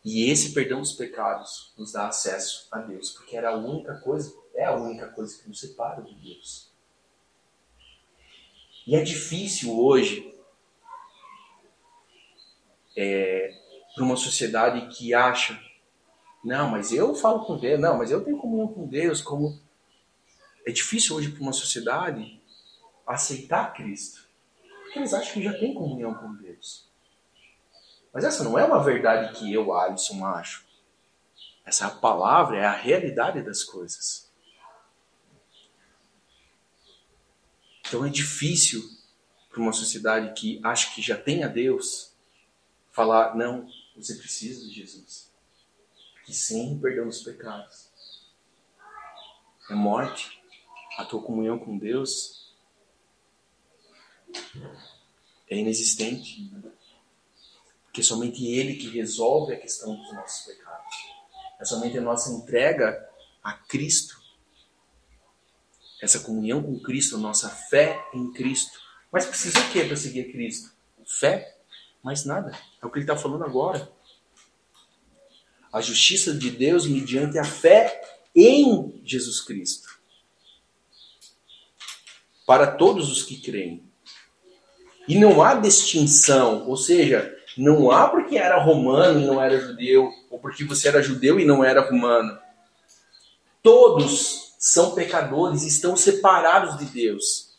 E 0.04 0.28
esse 0.28 0.52
perdão 0.52 0.80
dos 0.80 0.92
pecados 0.94 1.72
nos 1.78 1.92
dá 1.92 2.08
acesso 2.08 2.66
a 2.72 2.80
Deus, 2.80 3.10
porque 3.10 3.36
era 3.36 3.50
a 3.50 3.56
única 3.56 3.94
coisa, 4.00 4.34
é 4.52 4.64
a 4.64 4.74
única 4.74 5.06
coisa 5.08 5.40
que 5.40 5.48
nos 5.48 5.60
separa 5.60 6.02
de 6.02 6.14
Deus. 6.14 6.73
E 8.86 8.94
é 8.94 9.02
difícil 9.02 9.78
hoje 9.78 10.34
é, 12.96 13.54
para 13.94 14.04
uma 14.04 14.16
sociedade 14.16 14.86
que 14.94 15.14
acha, 15.14 15.58
não, 16.44 16.70
mas 16.70 16.92
eu 16.92 17.14
falo 17.14 17.44
com 17.44 17.56
Deus, 17.56 17.80
não, 17.80 17.96
mas 17.96 18.10
eu 18.10 18.22
tenho 18.22 18.38
comunhão 18.38 18.68
com 18.68 18.86
Deus, 18.86 19.22
como 19.22 19.58
é 20.66 20.70
difícil 20.70 21.16
hoje 21.16 21.30
para 21.30 21.42
uma 21.42 21.52
sociedade 21.52 22.40
aceitar 23.06 23.72
Cristo, 23.72 24.26
porque 24.82 24.98
eles 24.98 25.14
acham 25.14 25.32
que 25.32 25.42
já 25.42 25.52
tem 25.52 25.74
comunhão 25.74 26.14
com 26.14 26.34
Deus. 26.34 26.88
Mas 28.12 28.24
essa 28.24 28.44
não 28.44 28.58
é 28.58 28.64
uma 28.64 28.82
verdade 28.82 29.36
que 29.36 29.52
eu, 29.52 29.74
Alisson, 29.74 30.24
acho. 30.24 30.64
Essa 31.64 31.90
palavra, 31.90 32.58
é 32.58 32.64
a 32.64 32.72
realidade 32.72 33.42
das 33.42 33.64
coisas. 33.64 34.23
Então 37.86 38.04
é 38.04 38.08
difícil 38.08 38.82
para 39.50 39.60
uma 39.60 39.72
sociedade 39.72 40.32
que 40.34 40.60
acha 40.64 40.94
que 40.94 41.02
já 41.02 41.16
tem 41.16 41.44
a 41.44 41.48
Deus 41.48 42.12
falar: 42.90 43.36
não, 43.36 43.68
você 43.96 44.14
precisa 44.14 44.66
de 44.66 44.74
Jesus. 44.74 45.32
Que 46.24 46.34
sim, 46.34 46.78
perdão 46.80 47.06
dos 47.06 47.22
pecados. 47.22 47.88
É 49.70 49.74
morte. 49.74 50.42
A 50.96 51.04
tua 51.04 51.22
comunhão 51.22 51.58
com 51.58 51.76
Deus 51.76 52.54
é 55.48 55.56
inexistente. 55.56 56.50
Porque 57.84 58.00
é 58.00 58.04
somente 58.04 58.46
Ele 58.46 58.76
que 58.76 58.88
resolve 58.88 59.54
a 59.54 59.60
questão 59.60 59.94
dos 59.94 60.12
nossos 60.12 60.46
pecados. 60.46 60.94
É 61.60 61.64
somente 61.64 61.98
a 61.98 62.00
nossa 62.00 62.32
entrega 62.32 63.08
a 63.42 63.52
Cristo. 63.52 64.23
Essa 66.04 66.20
comunhão 66.20 66.62
com 66.62 66.78
Cristo, 66.78 67.16
nossa 67.16 67.48
fé 67.48 68.06
em 68.12 68.30
Cristo. 68.30 68.78
Mas 69.10 69.24
precisa 69.24 69.58
o 69.58 69.70
que 69.70 69.82
para 69.86 69.96
seguir 69.96 70.30
Cristo? 70.30 70.70
Fé? 71.06 71.56
Mais 72.02 72.26
nada. 72.26 72.52
É 72.82 72.86
o 72.86 72.90
que 72.90 72.98
ele 72.98 73.04
está 73.04 73.16
falando 73.16 73.42
agora. 73.42 73.90
A 75.72 75.80
justiça 75.80 76.34
de 76.34 76.50
Deus 76.50 76.86
mediante 76.86 77.38
a 77.38 77.44
fé 77.44 78.02
em 78.36 79.00
Jesus 79.02 79.40
Cristo. 79.40 79.88
Para 82.46 82.66
todos 82.66 83.10
os 83.10 83.22
que 83.22 83.40
creem. 83.40 83.82
E 85.08 85.18
não 85.18 85.42
há 85.42 85.54
distinção, 85.54 86.68
ou 86.68 86.76
seja, 86.76 87.34
não 87.56 87.90
há 87.90 88.08
porque 88.08 88.36
era 88.36 88.62
romano 88.62 89.20
e 89.20 89.24
não 89.24 89.42
era 89.42 89.58
judeu, 89.58 90.12
ou 90.30 90.38
porque 90.38 90.64
você 90.64 90.88
era 90.88 91.02
judeu 91.02 91.40
e 91.40 91.46
não 91.46 91.64
era 91.64 91.80
romano. 91.80 92.38
Todos 93.62 94.33
são 94.64 94.94
pecadores 94.94 95.62
estão 95.62 95.94
separados 95.94 96.78
de 96.78 96.86
Deus. 96.86 97.52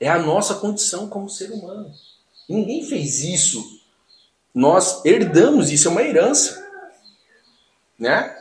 É 0.00 0.08
a 0.08 0.18
nossa 0.18 0.54
condição 0.54 1.10
como 1.10 1.28
ser 1.28 1.50
humano. 1.50 1.92
Ninguém 2.48 2.82
fez 2.82 3.22
isso. 3.22 3.62
Nós 4.54 5.04
herdamos, 5.04 5.70
isso 5.70 5.88
é 5.88 5.90
uma 5.90 6.02
herança. 6.02 6.66
Né? 7.98 8.34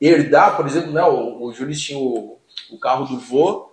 Herdar, 0.00 0.56
por 0.56 0.68
exemplo, 0.68 0.92
né, 0.92 1.02
o, 1.02 1.42
o 1.42 1.52
Júlio 1.52 1.76
tinha 1.76 1.98
o, 1.98 2.38
o 2.70 2.78
carro 2.78 3.06
do 3.06 3.18
vô. 3.18 3.72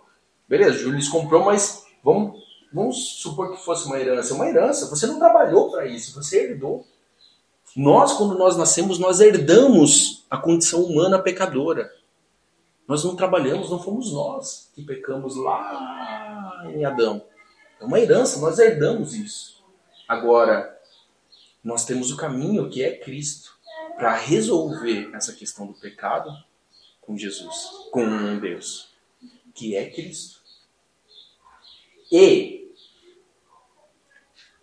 Beleza, 0.50 0.78
o 0.78 0.80
Júlio 0.80 1.12
comprou, 1.12 1.46
mas 1.46 1.86
vamos 2.04 2.44
Vamos 2.76 3.22
supor 3.22 3.52
que 3.52 3.64
fosse 3.64 3.86
uma 3.86 3.98
herança. 3.98 4.34
Uma 4.34 4.50
herança, 4.50 4.90
você 4.90 5.08
não 5.08 5.18
trabalhou 5.18 5.72
para 5.72 5.86
isso, 5.86 6.14
você 6.14 6.50
herdou. 6.50 6.86
Nós, 7.76 8.14
quando 8.14 8.38
nós 8.38 8.56
nascemos, 8.56 8.98
nós 8.98 9.20
herdamos 9.20 10.26
a 10.30 10.38
condição 10.38 10.84
humana 10.84 11.22
pecadora. 11.22 11.94
Nós 12.88 13.04
não 13.04 13.16
trabalhamos, 13.16 13.70
não 13.70 13.82
fomos 13.82 14.14
nós 14.14 14.72
que 14.74 14.84
pecamos 14.84 15.36
lá 15.36 16.64
em 16.74 16.86
Adão. 16.86 17.22
É 17.82 17.84
uma 17.84 18.00
herança, 18.00 18.40
nós 18.40 18.60
herdamos 18.60 19.14
isso. 19.14 19.64
Agora, 20.08 20.80
nós 21.64 21.84
temos 21.84 22.12
o 22.12 22.18
caminho 22.18 22.70
que 22.70 22.84
é 22.84 22.96
Cristo 22.96 23.58
para 23.98 24.16
resolver 24.16 25.10
essa 25.14 25.34
questão 25.34 25.68
do 25.68 25.74
pecado 25.74 26.32
com 27.02 27.18
Jesus, 27.18 27.70
com 27.92 28.40
Deus, 28.40 28.90
que 29.54 29.76
é 29.76 29.90
Cristo. 29.90 30.40
E 32.12 32.72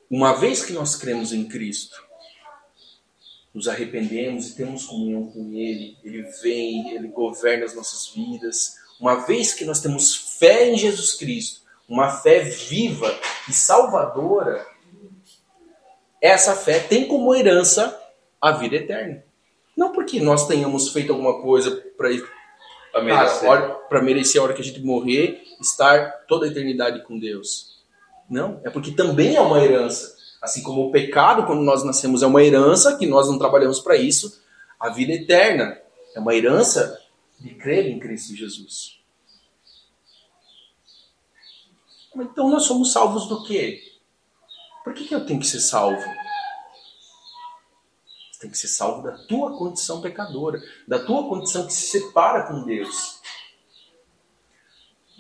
uma 0.09 0.33
vez 0.35 0.65
que 0.65 0.73
nós 0.73 0.95
cremos 0.97 1.33
em 1.33 1.49
Cristo, 1.49 2.12
nos 3.55 3.69
arrependemos 3.69 4.49
e 4.49 4.57
temos 4.57 4.87
comunhão 4.87 5.27
com 5.27 5.53
Ele, 5.53 5.97
Ele 6.03 6.23
vem, 6.43 6.95
Ele 6.95 7.09
governa 7.09 7.65
as 7.65 7.75
nossas 7.75 8.09
vidas. 8.15 8.77
Uma 9.01 9.27
vez 9.27 9.53
que 9.53 9.65
nós 9.65 9.81
temos 9.81 10.37
fé 10.39 10.71
em 10.71 10.79
Jesus 10.79 11.15
Cristo, 11.15 11.61
uma 11.89 12.09
fé 12.09 12.41
viva 12.41 13.15
e 13.49 13.53
salvadora, 13.53 14.67
essa 16.21 16.55
fé 16.55 16.79
tem 16.79 17.09
como 17.09 17.35
herança 17.35 18.01
a 18.41 18.53
vida 18.53 18.77
eterna. 18.77 19.25
Não 19.77 19.93
porque 19.93 20.21
nós 20.21 20.47
tenhamos 20.47 20.91
feito 20.91 21.13
alguma 21.13 21.43
coisa 21.43 21.83
para 21.97 23.03
merecer. 23.03 24.03
merecer 24.03 24.41
a 24.41 24.45
hora 24.45 24.55
que 24.55 24.63
a 24.63 24.65
gente 24.65 24.81
morrer, 24.81 25.43
estar 25.61 26.25
toda 26.29 26.47
a 26.47 26.49
eternidade 26.49 27.03
com 27.05 27.19
Deus. 27.19 27.83
Não, 28.29 28.61
é 28.65 28.71
porque 28.71 28.93
também 28.93 29.35
é 29.37 29.41
uma 29.41 29.63
herança. 29.63 30.17
Assim 30.43 30.61
como 30.61 30.89
o 30.89 30.91
pecado, 30.91 31.47
quando 31.47 31.63
nós 31.63 31.85
nascemos, 31.85 32.21
é 32.21 32.27
uma 32.27 32.43
herança, 32.43 32.97
que 32.99 33.07
nós 33.07 33.29
não 33.29 33.39
trabalhamos 33.39 33.79
para 33.79 33.97
isso, 33.97 34.43
a 34.79 34.91
vida 34.91 35.13
eterna 35.13 35.81
é 36.17 36.19
uma 36.19 36.35
herança 36.35 37.01
de 37.39 37.55
crer 37.55 37.87
em 37.87 38.01
Cristo 38.01 38.35
Jesus. 38.35 39.01
Então 42.17 42.51
nós 42.51 42.65
somos 42.65 42.93
salvos 42.93 43.29
do 43.29 43.45
quê? 43.45 43.81
Por 44.83 44.93
que, 44.93 45.05
que 45.05 45.15
eu 45.15 45.25
tenho 45.25 45.39
que 45.39 45.47
ser 45.47 45.61
salvo? 45.61 46.03
Você 48.31 48.41
tem 48.41 48.51
que 48.51 48.59
ser 48.59 48.69
salvo 48.69 49.03
da 49.03 49.17
tua 49.27 49.57
condição 49.57 50.01
pecadora, 50.01 50.61
da 50.89 50.99
tua 50.99 51.29
condição 51.29 51.65
que 51.65 51.73
se 51.73 51.87
separa 51.87 52.49
com 52.49 52.65
Deus. 52.65 53.21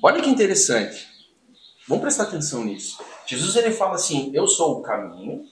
Olha 0.02 0.21
que 0.21 0.29
interessante. 0.29 1.09
Vamos 1.87 2.02
prestar 2.02 2.25
atenção 2.25 2.64
nisso. 2.64 2.99
Jesus 3.33 3.57
ele 3.57 3.73
fala 3.73 3.95
assim: 3.95 4.31
Eu 4.35 4.47
sou 4.47 4.79
o 4.79 4.83
caminho, 4.83 5.49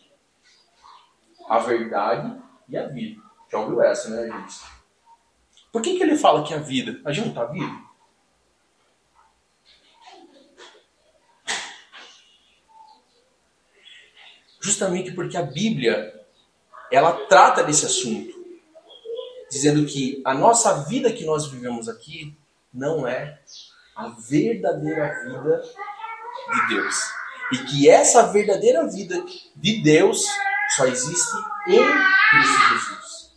a 1.48 1.58
verdade 1.58 2.38
e 2.68 2.76
a 2.76 2.86
vida. 2.86 3.22
Já 3.50 3.58
ouviu 3.58 3.82
essa, 3.82 4.10
né, 4.10 4.26
gente? 4.26 4.60
Por 5.72 5.80
que, 5.80 5.96
que 5.96 6.02
ele 6.02 6.18
fala 6.18 6.44
que 6.44 6.52
é 6.52 6.58
a 6.58 6.60
vida? 6.60 7.00
A 7.06 7.10
gente 7.10 7.28
não 7.28 7.32
está 7.32 7.46
vivo? 7.46 7.90
Justamente 14.60 15.12
porque 15.12 15.38
a 15.38 15.42
Bíblia 15.42 16.20
ela 16.92 17.12
trata 17.26 17.62
desse 17.62 17.86
assunto, 17.86 18.34
dizendo 19.50 19.86
que 19.86 20.20
a 20.22 20.34
nossa 20.34 20.84
vida 20.84 21.10
que 21.10 21.24
nós 21.24 21.46
vivemos 21.46 21.88
aqui 21.88 22.36
não 22.74 23.08
é 23.08 23.40
a 23.96 24.08
verdadeira 24.08 25.24
vida 25.24 25.62
de 26.52 26.74
Deus. 26.74 27.19
E 27.52 27.58
que 27.58 27.90
essa 27.90 28.30
verdadeira 28.32 28.86
vida 28.86 29.24
de 29.56 29.82
Deus 29.82 30.24
só 30.76 30.86
existe 30.86 31.36
em 31.66 31.82
Cristo 32.30 32.68
Jesus. 32.72 33.32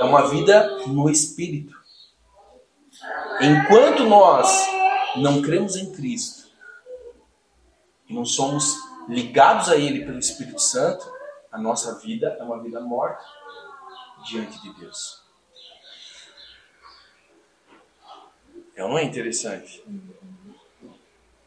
É 0.00 0.04
uma 0.04 0.28
vida 0.28 0.86
no 0.86 1.08
Espírito. 1.08 1.74
Enquanto 3.40 4.04
nós 4.04 4.48
não 5.16 5.40
cremos 5.40 5.76
em 5.76 5.92
Cristo 5.92 6.44
não 8.08 8.24
somos 8.24 8.76
ligados 9.08 9.68
a 9.68 9.76
Ele 9.76 10.04
pelo 10.04 10.18
Espírito 10.18 10.60
Santo, 10.60 11.04
a 11.50 11.58
nossa 11.58 11.98
vida 11.98 12.36
é 12.38 12.42
uma 12.42 12.62
vida 12.62 12.80
morta 12.80 13.24
diante 14.24 14.60
de 14.62 14.72
Deus. 14.74 15.22
É 18.76 18.80
não 18.82 18.98
é 18.98 19.04
interessante? 19.04 19.84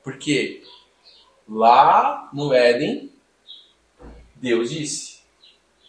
Porque 0.07 0.63
lá 1.45 2.29
no 2.31 2.53
Éden, 2.53 3.11
Deus 4.35 4.69
disse: 4.69 5.19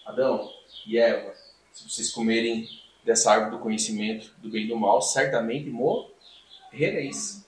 Adão 0.04 0.50
e 0.84 0.98
Eva, 0.98 1.32
se 1.72 1.88
vocês 1.88 2.10
comerem 2.10 2.68
dessa 3.04 3.30
árvore 3.30 3.52
do 3.52 3.62
conhecimento 3.62 4.34
do 4.38 4.50
bem 4.50 4.64
e 4.64 4.66
do 4.66 4.76
mal, 4.76 5.00
certamente 5.00 5.70
morrereis. 5.70 7.46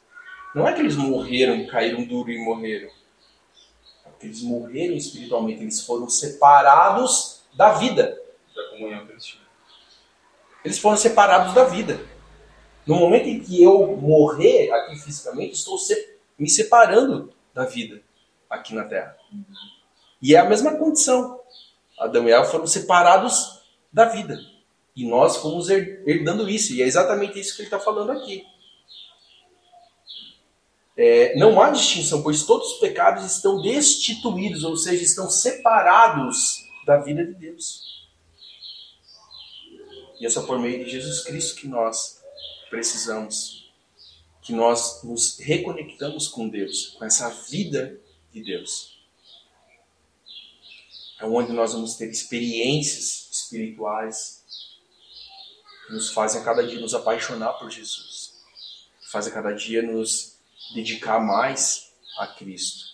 Não 0.55 0.69
é 0.69 0.73
que 0.73 0.79
eles 0.79 0.95
morreram, 0.95 1.67
caíram 1.67 2.05
duro 2.05 2.31
e 2.31 2.39
morreram. 2.39 2.89
É 4.07 4.11
que 4.21 4.27
eles 4.27 4.41
morreram 4.41 4.95
espiritualmente, 4.95 5.63
eles 5.63 5.85
foram 5.85 6.09
separados 6.09 7.43
da 7.53 7.73
vida. 7.73 8.17
Da 8.55 8.63
comunhão 8.69 9.07
que 9.07 9.11
eles 9.11 9.25
tinham. 9.25 9.45
Eles 10.65 10.79
foram 10.79 10.97
separados 10.97 11.53
da 11.53 11.65
vida. 11.65 12.01
No 12.87 12.95
momento 12.95 13.27
em 13.27 13.41
que 13.41 13.61
eu 13.61 13.97
morrer 13.97 14.71
aqui 14.71 14.95
fisicamente, 15.01 15.55
estou 15.55 15.77
se- 15.77 16.10
me 16.41 16.49
separando 16.49 17.33
da 17.55 17.65
vida 17.65 18.03
aqui 18.49 18.75
na 18.75 18.85
Terra. 18.85 19.17
E 20.21 20.35
é 20.35 20.39
a 20.39 20.49
mesma 20.49 20.77
condição. 20.77 21.39
Adão 21.99 22.29
e 22.29 22.33
Eva 22.33 22.45
foram 22.45 22.67
separados 22.67 23.61
da 23.93 24.07
vida. 24.07 24.41
E 24.97 25.07
nós 25.07 25.37
fomos 25.37 25.69
her- 25.69 26.03
herdando 26.07 26.49
isso. 26.49 26.73
E 26.73 26.83
é 26.83 26.87
exatamente 26.87 27.39
isso 27.39 27.55
que 27.55 27.63
ele 27.63 27.67
está 27.67 27.79
falando 27.79 28.11
aqui. 28.13 28.45
É, 30.97 31.37
não 31.39 31.61
há 31.61 31.71
distinção, 31.71 32.23
pois 32.23 32.45
todos 32.45 32.73
os 32.73 32.79
pecados 32.79 33.25
estão 33.25 33.63
destituídos, 33.63 34.65
ou 34.65 34.77
seja, 34.77 35.03
estão 35.03 35.31
separados 35.31 36.59
da 36.85 36.99
vida 36.99 37.25
de 37.25 37.35
Deus. 37.35 38.09
E 40.19 40.27
é 40.27 40.29
só 40.29 40.43
por 40.43 40.59
meio 40.59 40.85
de 40.85 40.91
Jesus 40.91 41.23
Cristo 41.23 41.59
que 41.59 41.69
nós 41.69 42.21
precisamos, 42.69 43.60
que 44.43 44.53
nós 44.53 45.03
nos 45.03 45.39
reconectamos 45.39 46.29
com 46.29 46.49
Deus, 46.49 46.89
com 46.99 47.05
essa 47.05 47.29
vida 47.29 48.01
de 48.33 48.43
Deus. 48.43 48.99
É 51.21 51.25
onde 51.27 51.53
nós 51.53 51.75
vamos 51.75 51.97
ter 51.97 52.11
experiências 52.11 53.29
espirituais 53.31 54.43
que 55.87 55.93
nos 55.93 56.11
fazem 56.11 56.41
a 56.41 56.45
cada 56.45 56.67
dia 56.67 56.81
nos 56.81 56.95
apaixonar 56.95 57.55
por 57.55 57.71
Jesus, 57.71 58.43
que 59.01 59.11
fazem 59.11 59.31
a 59.31 59.35
cada 59.35 59.53
dia 59.53 59.83
nos 59.83 60.39
dedicar 60.75 61.21
mais 61.21 61.93
a 62.19 62.27
Cristo, 62.27 62.85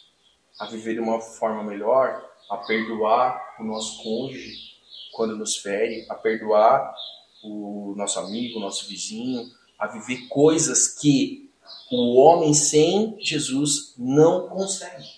a 0.59 0.67
viver 0.67 0.95
de 0.95 1.01
uma 1.01 1.21
forma 1.21 1.63
melhor, 1.63 2.25
a 2.51 2.57
perdoar 2.59 3.57
o 3.61 3.65
nosso 3.65 4.03
cônjuge 4.03 4.77
quando 5.13 5.37
nos 5.37 5.57
fere, 5.57 6.07
a 6.11 6.15
perdoar 6.15 6.95
o 7.43 7.95
nosso 7.97 8.19
amigo, 8.19 8.59
o 8.59 8.63
nosso 8.63 8.87
vizinho, 8.89 9.51
a 9.79 9.87
viver 9.87 10.29
coisas 10.29 10.89
que 10.89 11.51
o 11.91 12.17
homem 12.17 12.55
sem 12.55 13.17
Jesus 13.21 13.95
não 13.97 14.49
consegue. 14.49 15.09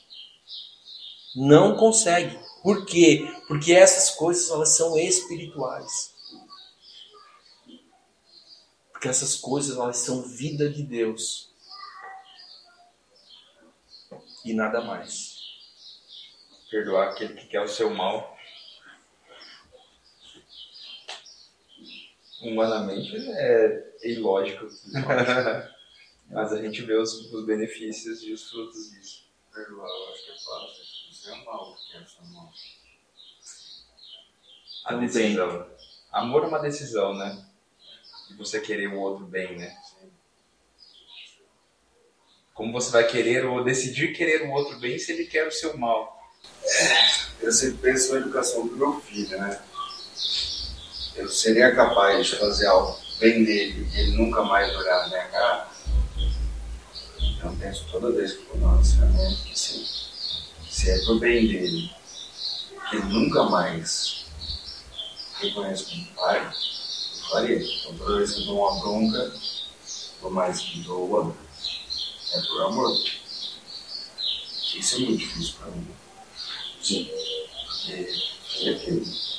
Não 1.36 1.76
consegue. 1.76 2.38
Por 2.62 2.84
quê? 2.84 3.26
Porque 3.46 3.72
essas 3.72 4.10
coisas 4.10 4.50
elas 4.50 4.76
são 4.76 4.98
espirituais. 4.98 6.14
Porque 8.92 9.08
essas 9.08 9.36
coisas 9.36 9.76
elas 9.76 9.98
são 9.98 10.22
vida 10.22 10.68
de 10.68 10.82
Deus. 10.82 11.54
E 14.44 14.52
nada 14.52 14.80
mais. 14.80 15.38
Perdoar 16.70 17.10
aquele 17.10 17.34
que 17.34 17.46
quer 17.46 17.62
o 17.62 17.68
seu 17.68 17.90
mal. 17.90 18.37
Humanamente 22.40 23.16
é 23.16 23.92
ilógico. 24.04 24.66
Mas 26.30 26.52
a 26.52 26.60
gente 26.60 26.82
vê 26.82 26.94
os, 26.94 27.32
os 27.32 27.44
benefícios 27.46 28.22
e 28.22 28.32
os 28.32 28.48
frutos 28.50 28.90
disso. 28.90 29.28
Perdoar, 29.52 29.88
eu 29.88 30.12
acho 30.12 30.24
que 30.24 30.30
é 30.30 30.34
fácil. 30.34 30.84
Isso 31.10 31.30
é 31.30 31.44
mal, 31.44 31.74
que 31.74 31.96
é 31.96 32.00
essa 32.00 32.22
mal. 32.22 32.52
A 34.84 34.94
decisão. 34.94 35.66
Amor 36.12 36.44
é 36.44 36.46
uma 36.46 36.58
decisão, 36.58 37.14
né? 37.14 37.44
De 38.28 38.34
você 38.34 38.60
querer 38.60 38.88
o 38.88 38.98
outro 38.98 39.24
bem, 39.24 39.56
né? 39.56 39.76
Como 42.54 42.72
você 42.72 42.90
vai 42.90 43.06
querer 43.06 43.46
ou 43.46 43.62
decidir 43.62 44.12
querer 44.14 44.42
o 44.42 44.50
outro 44.50 44.78
bem 44.78 44.98
se 44.98 45.12
ele 45.12 45.26
quer 45.26 45.46
o 45.46 45.52
seu 45.52 45.76
mal? 45.76 46.18
Eu 47.40 47.52
sempre 47.52 47.78
penso 47.78 48.12
na 48.12 48.20
educação 48.20 48.66
do 48.66 48.76
meu 48.76 49.00
filho, 49.00 49.38
né? 49.38 49.62
Eu 51.18 51.28
seria 51.28 51.74
capaz 51.74 52.28
de 52.28 52.36
fazer 52.36 52.66
algo 52.68 52.96
bem 53.18 53.44
dele 53.44 53.90
e 53.92 53.98
ele 53.98 54.16
nunca 54.16 54.40
mais 54.44 54.72
olhar 54.76 55.00
na 55.00 55.08
minha 55.08 55.24
cara? 55.24 55.68
Eu 57.42 57.56
penso 57.58 57.84
toda 57.90 58.12
vez 58.12 58.34
que 58.34 58.46
eu 58.48 58.60
vou 58.60 58.80
ensinamento 58.80 59.42
que 59.42 59.58
sim. 59.58 59.84
Se 60.70 60.90
é 60.90 61.04
pro 61.04 61.18
bem 61.18 61.48
dele, 61.48 61.90
que 62.88 62.96
ele 62.96 63.06
nunca 63.06 63.42
mais 63.44 64.26
reconheça 65.40 65.86
como 65.90 66.06
pai, 66.14 66.46
eu 66.46 67.28
faria. 67.30 67.64
Então 67.64 67.98
toda 67.98 68.18
vez 68.18 68.34
que 68.34 68.40
eu 68.42 68.46
dou 68.46 68.60
uma 68.60 68.80
bronca, 68.80 69.32
por 70.20 70.30
mais 70.30 70.60
que 70.60 70.78
doa, 70.82 71.34
é 72.32 72.40
por 72.42 72.62
amor. 72.62 72.96
Isso 74.72 74.94
é 74.94 74.98
muito 75.00 75.18
difícil 75.18 75.54
pra 75.58 75.66
mim. 75.72 75.88
Sim. 76.80 77.10
Porque 77.66 78.68
é 78.68 78.70
aquilo. 78.70 79.37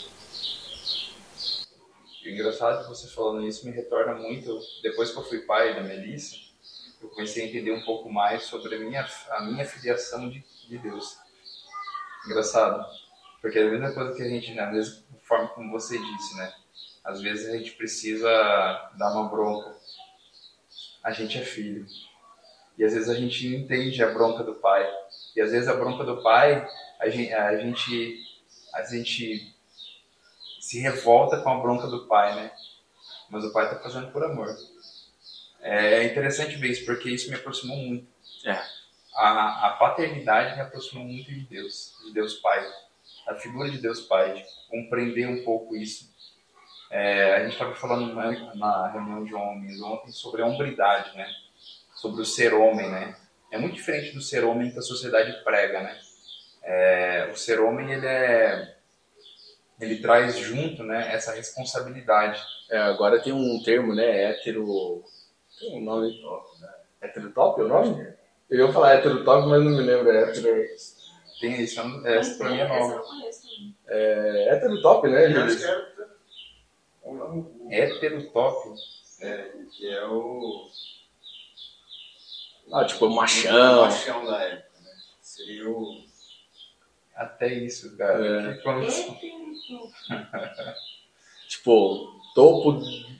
Engraçado 2.29 2.87
você 2.87 3.07
falando 3.07 3.47
isso 3.47 3.65
me 3.65 3.71
retorna 3.71 4.13
muito. 4.13 4.59
Depois 4.83 5.11
que 5.11 5.17
eu 5.17 5.23
fui 5.23 5.39
pai 5.39 5.75
da 5.75 5.81
Melissa, 5.81 6.35
eu 7.01 7.09
comecei 7.09 7.43
a 7.43 7.47
entender 7.47 7.71
um 7.71 7.83
pouco 7.83 8.11
mais 8.11 8.43
sobre 8.43 8.75
a 8.75 8.79
minha, 8.79 9.07
a 9.31 9.41
minha 9.41 9.65
filiação 9.65 10.29
de, 10.29 10.43
de 10.67 10.77
Deus. 10.77 11.17
Engraçado. 12.25 12.85
Porque 13.41 13.57
é 13.57 13.63
a 13.63 13.71
mesma 13.71 13.91
coisa 13.93 14.15
que 14.15 14.21
a 14.21 14.27
gente, 14.27 14.53
né, 14.53 14.63
às 14.63 14.73
vezes, 14.73 15.03
forma 15.23 15.47
como 15.49 15.71
você 15.71 15.97
disse, 15.97 16.37
né? 16.37 16.53
Às 17.03 17.21
vezes 17.21 17.47
a 17.47 17.57
gente 17.57 17.71
precisa 17.71 18.29
dar 18.97 19.11
uma 19.13 19.29
bronca. 19.29 19.75
A 21.03 21.11
gente 21.11 21.37
é 21.37 21.41
filho. 21.41 21.85
E 22.77 22.83
às 22.83 22.93
vezes 22.93 23.09
a 23.09 23.15
gente 23.15 23.49
não 23.49 23.59
entende 23.59 24.03
a 24.03 24.11
bronca 24.11 24.43
do 24.43 24.55
pai. 24.55 24.87
E 25.35 25.41
às 25.41 25.51
vezes 25.51 25.67
a 25.67 25.75
bronca 25.75 26.03
do 26.03 26.21
pai, 26.21 26.67
a 26.99 27.09
gente, 27.09 27.33
a 27.33 27.57
gente, 27.57 28.19
a 28.73 28.83
gente 28.83 29.55
se 30.69 30.79
revolta 30.79 31.41
com 31.41 31.49
a 31.49 31.59
bronca 31.59 31.87
do 31.87 32.05
pai, 32.05 32.35
né? 32.35 32.51
Mas 33.27 33.43
o 33.43 33.51
pai 33.51 33.65
está 33.65 33.79
fazendo 33.79 34.11
por 34.11 34.23
amor. 34.23 34.55
É 35.61 36.03
interessante 36.03 36.57
ver 36.57 36.67
isso, 36.67 36.85
porque 36.85 37.09
isso 37.09 37.27
me 37.31 37.37
aproximou 37.37 37.75
muito. 37.75 38.07
É. 38.45 38.51
A, 39.15 39.65
a 39.65 39.69
paternidade 39.79 40.55
me 40.55 40.61
aproximou 40.61 41.05
muito 41.05 41.27
de 41.27 41.39
Deus, 41.45 41.97
de 42.05 42.13
Deus 42.13 42.35
Pai. 42.35 42.63
A 43.27 43.33
figura 43.33 43.67
de 43.71 43.79
Deus 43.79 44.01
Pai, 44.01 44.31
de 44.35 44.45
compreender 44.69 45.27
um 45.27 45.43
pouco 45.43 45.75
isso. 45.75 46.13
É, 46.91 47.37
a 47.37 47.39
gente 47.39 47.53
estava 47.53 47.73
falando 47.73 48.13
na, 48.13 48.53
na 48.53 48.91
reunião 48.91 49.25
de 49.25 49.33
homens 49.33 49.81
ontem 49.81 50.11
sobre 50.11 50.43
a 50.43 50.45
hombridade, 50.45 51.17
né? 51.17 51.27
Sobre 51.95 52.21
o 52.21 52.25
ser 52.25 52.53
homem, 52.53 52.91
né? 52.91 53.17
É 53.49 53.57
muito 53.57 53.73
diferente 53.73 54.13
do 54.13 54.21
ser 54.21 54.43
homem 54.43 54.69
que 54.69 54.77
a 54.77 54.83
sociedade 54.83 55.43
prega, 55.43 55.81
né? 55.81 55.99
É, 56.61 57.29
o 57.33 57.35
ser 57.35 57.59
homem, 57.59 57.91
ele 57.91 58.05
é 58.05 58.78
ele 59.79 59.97
traz 60.01 60.37
junto 60.37 60.83
né, 60.83 61.13
essa 61.13 61.33
responsabilidade. 61.33 62.41
É, 62.69 62.77
agora 62.77 63.21
tem 63.21 63.33
um 63.33 63.61
termo, 63.63 63.95
né? 63.95 64.31
Hétero. 64.31 65.03
Tem 65.59 65.77
um 65.81 65.83
nome. 65.83 66.19
Heterotop 67.01 67.61
é 67.61 67.63
o 67.63 67.67
nome? 67.67 68.13
Eu 68.49 68.65
ia 68.67 68.73
falar 68.73 68.95
heterotop, 68.95 69.47
mas 69.47 69.63
não 69.63 69.71
me 69.71 69.81
lembro. 69.81 70.11
É 70.11 70.23
hétero. 70.23 70.67
Tem 71.39 71.61
isso, 71.61 71.79
essa 72.05 72.37
pra 72.37 72.49
mim 72.49 72.59
é 72.59 72.67
nova. 72.67 73.01
É 73.87 74.55
heterotop, 74.55 75.07
né, 75.07 75.33
Eu 75.33 75.43
acho 75.43 75.57
que 75.57 75.65
é 75.65 75.77
o 77.05 77.71
Heterotop. 77.71 78.75
é, 79.21 79.51
que 79.71 79.87
é 79.89 80.05
o 80.05 80.67
Ah, 82.73 82.85
tipo, 82.85 83.05
o 83.07 83.09
machão. 83.15 83.81
machão 83.81 84.25
da 84.25 84.43
época, 84.43 84.79
né? 84.83 84.91
Seria 85.21 85.69
o 85.69 86.03
Até 87.19 87.53
isso, 87.53 87.97
cara. 87.97 88.51
É. 88.51 88.53
Que 88.55 88.61
quando- 88.63 88.87
Tipo, 91.47 92.19
topo 92.33 92.79
de 92.79 93.19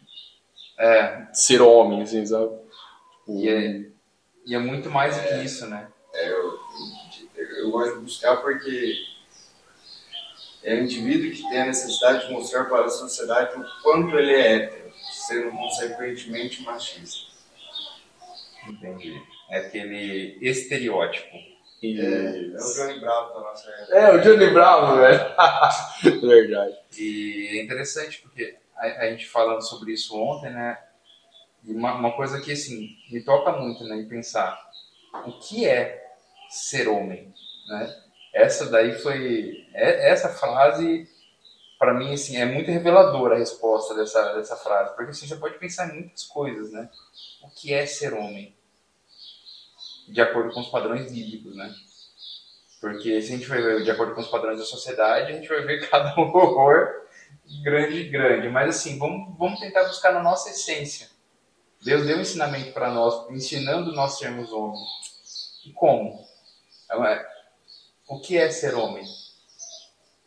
É, 0.78 1.28
ser 1.34 1.62
homem, 1.62 2.02
assim, 2.04 2.26
sabe? 2.26 2.46
Tipo, 2.48 3.40
e 3.42 3.50
é, 3.50 3.86
e 4.46 4.56
é 4.56 4.60
muito 4.60 4.90
mais 4.90 5.18
do 5.18 5.28
que 5.28 5.34
isso, 5.44 5.68
né? 5.68 5.92
é, 6.14 6.30
eu, 6.32 6.58
eu 7.58 7.70
gosto 7.72 7.96
de 7.98 8.04
buscar 8.06 8.38
porque 8.38 8.96
é 10.64 10.76
o 10.76 10.84
indivíduo 10.84 11.32
que 11.32 11.42
tem 11.50 11.62
a 11.62 11.66
necessidade 11.66 12.28
de 12.28 12.32
mostrar 12.34 12.66
para 12.66 12.86
a 12.86 12.90
sociedade 12.90 13.60
o 13.60 13.66
quanto 13.84 14.18
ele 14.18 14.32
é 14.34 14.54
hétero, 14.56 14.94
sendo 15.12 15.52
consequentemente 15.52 16.62
machista. 16.64 17.28
Entendi. 18.68 19.22
É 19.50 19.58
aquele 19.58 20.38
estereótipo. 20.42 21.36
E- 21.82 22.00
É, 22.00 22.54
é 22.54 22.58
o 22.62 22.74
Johnny 22.74 23.00
Bravo 23.00 23.34
da 23.34 23.40
nossa 23.42 23.70
época. 23.70 23.96
É, 23.98 24.16
o 24.16 24.22
Johnny 24.22 24.50
Bravo, 24.52 24.98
velho. 24.98 26.22
Verdade. 26.28 26.78
E 26.98 27.58
é 27.60 27.64
interessante 27.64 28.22
porque 28.22 28.58
a, 28.76 28.86
a 28.86 29.10
gente 29.12 29.28
falando 29.28 29.62
sobre 29.62 29.94
isso 29.94 30.18
ontem, 30.18 30.52
né? 30.52 30.78
E 31.64 31.74
uma, 31.74 31.94
uma 31.96 32.16
coisa 32.16 32.40
que, 32.42 32.52
assim, 32.52 32.90
me 33.12 33.22
toca 33.24 33.52
muito, 33.52 33.84
né? 33.84 33.96
Em 33.98 34.08
pensar 34.08 34.58
o 35.26 35.40
que 35.40 35.68
é 35.68 36.02
ser 36.50 36.88
homem, 36.88 37.34
né? 37.68 37.96
Essa 38.34 38.70
daí 38.70 38.94
foi... 38.94 39.68
é- 39.74 40.10
essa 40.12 40.30
frase, 40.30 41.08
para 41.78 41.94
mim, 41.94 42.14
assim, 42.14 42.38
é 42.38 42.46
muito 42.46 42.70
reveladora 42.72 43.36
a 43.36 43.40
resposta 43.40 43.94
dessa, 43.96 44.34
dessa 44.36 44.56
frase. 44.56 44.96
Porque 44.96 45.12
assim, 45.12 45.28
você 45.28 45.36
pode 45.36 45.58
pensar 45.58 45.90
em 45.90 46.00
muitas 46.02 46.24
coisas, 46.26 46.72
né? 46.72 46.90
O 47.44 47.50
que 47.50 47.74
é 47.74 47.86
ser 47.86 48.14
homem? 48.14 48.56
De 50.12 50.22
acordo 50.22 50.54
com 50.54 50.62
os 50.62 50.70
padrões 50.70 51.12
bíblicos, 51.12 51.56
né? 51.56 51.74
Porque 52.82 53.22
se 53.22 53.34
a 53.34 53.38
gente 53.38 53.48
vai 53.48 53.62
ver 53.62 53.84
de 53.84 53.92
acordo 53.92 54.16
com 54.16 54.22
os 54.22 54.28
padrões 54.28 54.58
da 54.58 54.66
sociedade, 54.66 55.32
a 55.32 55.36
gente 55.36 55.48
vai 55.48 55.62
ver 55.62 55.88
cada 55.90 56.20
horror 56.20 56.88
grande, 57.64 58.10
grande. 58.10 58.50
Mas 58.50 58.78
assim, 58.78 58.98
vamos, 58.98 59.38
vamos 59.38 59.60
tentar 59.60 59.84
buscar 59.86 60.14
na 60.14 60.24
nossa 60.24 60.50
essência. 60.50 61.10
Deus 61.82 62.06
deu 62.06 62.18
um 62.18 62.22
ensinamento 62.22 62.74
para 62.74 62.92
nós, 62.92 63.30
ensinando 63.30 63.94
nós 63.94 64.18
sermos 64.18 64.52
homens. 64.52 64.90
E 65.66 65.72
como? 65.72 66.28
É, 66.92 67.26
o 68.08 68.20
que 68.20 68.38
é 68.38 68.50
ser 68.50 68.76
homem? 68.76 69.06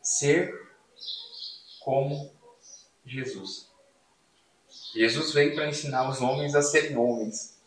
Ser 0.01 0.53
como 1.81 2.33
Jesus. 3.05 3.71
Jesus 4.95 5.33
veio 5.33 5.55
para 5.55 5.69
ensinar 5.69 6.09
os 6.09 6.21
homens 6.21 6.55
a 6.55 6.63
serem 6.63 6.97
homens. 6.97 7.61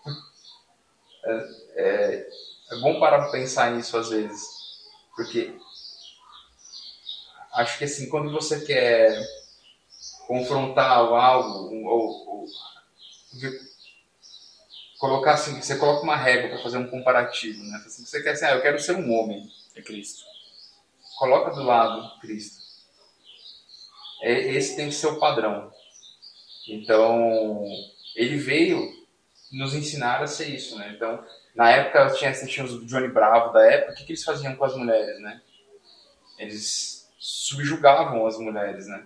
É, 1.26 1.48
é, 1.76 2.28
é 2.72 2.76
bom 2.82 3.00
parar 3.00 3.20
para 3.20 3.32
pensar 3.32 3.72
nisso 3.72 3.98
às 3.98 4.10
vezes, 4.10 4.42
porque 5.16 5.58
acho 7.54 7.78
que 7.78 7.86
assim, 7.86 8.10
quando 8.10 8.32
você 8.32 8.64
quer 8.66 9.18
confrontar 10.28 10.92
algo, 10.92 11.74
ou, 11.88 12.28
ou 12.28 12.46
colocar 15.00 15.34
assim, 15.34 15.62
você 15.62 15.78
coloca 15.78 16.04
uma 16.04 16.16
régua 16.16 16.50
para 16.50 16.64
fazer 16.64 16.78
um 16.78 16.90
comparativo, 16.90 17.64
né? 17.64 17.84
Assim, 17.86 18.06
você 18.06 18.22
quer 18.22 18.32
assim, 18.32 18.46
ah, 18.46 18.56
eu 18.56 18.62
quero 18.62 18.80
ser 18.80 18.96
um 18.96 19.12
homem, 19.14 19.48
é 19.76 19.82
Cristo. 19.82 20.24
Coloca 21.18 21.52
do 21.52 21.64
lado 21.64 22.20
Cristo. 22.20 22.64
É, 24.22 24.54
esse 24.54 24.76
tem 24.76 24.90
que 24.90 24.96
ser 24.96 25.08
o 25.08 25.20
padrão. 25.20 25.72
Então, 26.68 27.64
ele 28.16 28.38
veio 28.38 29.05
nos 29.52 29.74
ensinar 29.74 30.22
a 30.22 30.28
ser 30.28 30.50
isso, 30.50 30.78
né? 30.78 30.94
Então, 30.96 31.24
na 31.56 31.72
época 31.72 32.12
tinha, 32.16 32.32
tinha 32.32 32.66
os 32.66 32.86
Johnny 32.86 33.08
Bravo 33.08 33.54
da 33.54 33.66
época, 33.66 33.94
o 33.94 33.96
que, 33.96 34.06
que 34.06 34.12
eles 34.12 34.24
faziam 34.24 34.56
com 34.56 34.66
as 34.66 34.76
mulheres, 34.76 35.20
né? 35.22 35.42
Eles 36.38 37.10
subjugavam 37.18 38.26
as 38.26 38.38
mulheres, 38.38 38.88
né? 38.88 39.06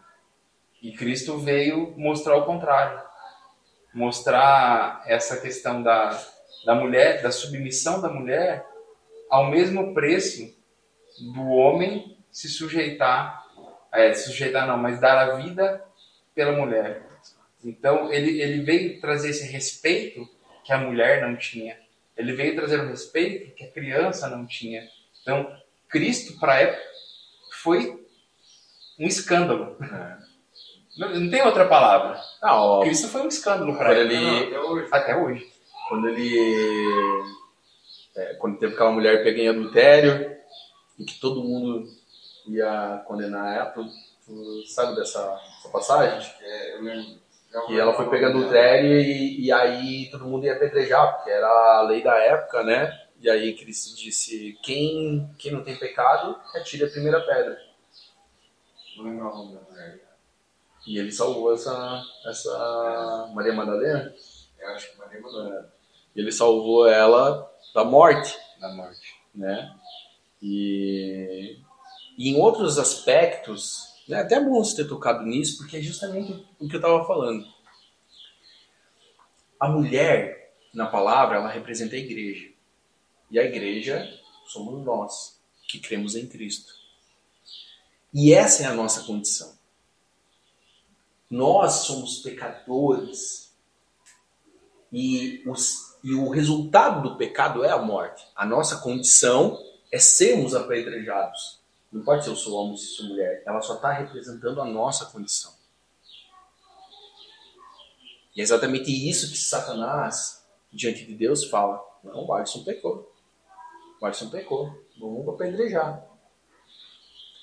E 0.81 0.91
Cristo 0.93 1.37
veio 1.37 1.93
mostrar 1.97 2.35
o 2.37 2.45
contrário. 2.45 3.01
Mostrar 3.93 5.03
essa 5.05 5.39
questão 5.39 5.83
da, 5.83 6.09
da 6.65 6.75
mulher, 6.75 7.21
da 7.21 7.31
submissão 7.31 8.01
da 8.01 8.09
mulher, 8.09 8.65
ao 9.29 9.49
mesmo 9.49 9.93
preço 9.93 10.55
do 11.33 11.47
homem 11.49 12.17
se 12.31 12.47
sujeitar, 12.47 13.45
é, 13.91 14.13
sujeitar 14.13 14.67
não, 14.67 14.77
mas 14.77 14.99
dar 14.99 15.17
a 15.17 15.35
vida 15.35 15.83
pela 16.33 16.53
mulher. 16.53 17.08
Então 17.63 18.11
ele, 18.11 18.41
ele 18.41 18.63
veio 18.63 18.99
trazer 19.01 19.29
esse 19.29 19.45
respeito 19.51 20.27
que 20.63 20.71
a 20.71 20.77
mulher 20.77 21.21
não 21.21 21.35
tinha. 21.35 21.77
Ele 22.15 22.33
veio 22.33 22.55
trazer 22.55 22.79
o 22.79 22.87
respeito 22.87 23.53
que 23.55 23.63
a 23.65 23.71
criança 23.71 24.29
não 24.29 24.45
tinha. 24.45 24.87
Então 25.21 25.55
Cristo 25.87 26.39
para 26.39 26.53
a 26.53 26.59
época 26.61 26.83
foi 27.61 28.05
um 28.99 29.07
escândalo. 29.07 29.75
É. 29.81 30.29
Não, 30.97 31.17
não, 31.17 31.29
tem 31.29 31.41
outra 31.41 31.65
palavra. 31.65 32.19
Ah, 32.41 32.79
Cristo 32.81 33.07
foi 33.07 33.21
um 33.21 33.27
escândalo 33.27 33.77
para 33.77 33.97
ele. 33.97 34.15
ele 34.15 34.47
até, 34.47 34.59
hoje. 34.59 34.87
até 34.91 35.15
hoje. 35.15 35.53
Quando 35.87 36.09
ele. 36.09 37.25
É, 38.15 38.33
quando 38.33 38.57
teve 38.57 38.73
aquela 38.73 38.91
mulher 38.91 39.23
pega 39.23 39.39
em 39.39 39.47
adultério 39.47 40.35
e 40.97 41.05
que 41.05 41.19
todo 41.19 41.43
mundo 41.43 41.87
ia 42.47 43.01
condenar 43.07 43.55
ela. 43.55 43.65
Tu, 43.67 43.85
tu 44.25 44.67
sabe 44.67 44.95
dessa, 44.95 45.21
dessa 45.55 45.69
passagem? 45.71 46.31
É, 46.41 46.75
eu 46.75 46.81
lembro. 46.81 47.17
Que 47.65 47.79
ela 47.79 47.93
foi 47.93 48.09
pegando 48.09 48.37
adultério 48.37 49.01
e, 49.01 49.45
e 49.45 49.51
aí 49.51 50.09
todo 50.11 50.25
mundo 50.25 50.45
ia 50.45 50.53
apedrejar, 50.53 51.15
porque 51.15 51.31
era 51.31 51.47
a 51.47 51.81
lei 51.81 52.03
da 52.03 52.15
época, 52.15 52.63
né? 52.63 52.95
E 53.19 53.29
aí 53.29 53.55
Cristo 53.57 53.95
disse: 53.95 54.57
quem, 54.63 55.29
quem 55.37 55.51
não 55.51 55.63
tem 55.63 55.75
pecado, 55.75 56.39
atire 56.55 56.85
a 56.85 56.89
primeira 56.89 57.19
pedra. 57.21 57.57
O. 58.99 59.57
E 60.87 60.97
ele 60.97 61.11
salvou 61.11 61.53
essa, 61.53 62.01
essa 62.25 63.31
Maria 63.33 63.53
Madalena? 63.53 64.13
Eu 64.59 64.69
acho 64.69 64.91
que 64.91 64.97
Maria 64.97 65.21
Madalena. 65.21 65.73
Ele 66.15 66.31
salvou 66.31 66.87
ela 66.87 67.51
da 67.73 67.83
morte. 67.83 68.37
Da 68.59 68.69
morte. 68.69 69.15
Né? 69.33 69.75
E, 70.41 71.59
e 72.17 72.29
em 72.29 72.39
outros 72.39 72.77
aspectos, 72.77 73.88
é 74.15 74.21
até 74.21 74.39
bom 74.39 74.63
você 74.63 74.77
ter 74.77 74.89
tocado 74.89 75.23
nisso, 75.23 75.57
porque 75.57 75.77
é 75.77 75.81
justamente 75.81 76.45
o 76.59 76.67
que 76.67 76.75
eu 76.75 76.79
estava 76.79 77.05
falando. 77.05 77.45
A 79.59 79.67
mulher, 79.67 80.55
na 80.73 80.87
palavra, 80.87 81.37
ela 81.37 81.49
representa 81.49 81.95
a 81.95 81.99
igreja. 81.99 82.49
E 83.29 83.37
a 83.37 83.43
igreja 83.43 84.09
somos 84.47 84.83
nós, 84.83 85.39
que 85.67 85.79
cremos 85.79 86.15
em 86.15 86.27
Cristo. 86.27 86.73
E 88.13 88.33
essa 88.33 88.63
é 88.63 88.65
a 88.65 88.73
nossa 88.73 89.03
condição. 89.03 89.57
Nós 91.29 91.83
somos 91.85 92.19
pecadores. 92.19 93.53
E, 94.91 95.43
os, 95.45 95.99
e 96.03 96.15
o 96.15 96.29
resultado 96.29 97.07
do 97.07 97.17
pecado 97.17 97.63
é 97.63 97.69
a 97.69 97.77
morte. 97.77 98.25
A 98.35 98.45
nossa 98.45 98.77
condição 98.77 99.63
é 99.91 99.99
sermos 99.99 100.55
apedrejados. 100.55 101.58
Não 101.91 102.03
pode 102.03 102.23
ser 102.23 102.29
eu 102.29 102.35
sou 102.35 102.53
homem, 102.55 102.77
se 102.77 102.95
sou 102.95 103.07
mulher. 103.07 103.43
Ela 103.45 103.61
só 103.61 103.75
está 103.75 103.91
representando 103.91 104.61
a 104.61 104.65
nossa 104.65 105.05
condição. 105.07 105.53
E 108.35 108.41
é 108.41 108.43
exatamente 108.43 108.89
isso 108.89 109.29
que 109.29 109.37
Satanás, 109.37 110.45
diante 110.71 111.05
de 111.05 111.15
Deus, 111.15 111.45
fala. 111.45 111.83
Não, 112.03 112.25
o 112.25 112.33
Alisson 112.33 112.63
pecou. 112.63 113.11
O 113.99 114.05
Alisson 114.05 114.29
pecou. 114.29 114.71
Vamos 114.99 115.27
apedrejar. 115.27 116.07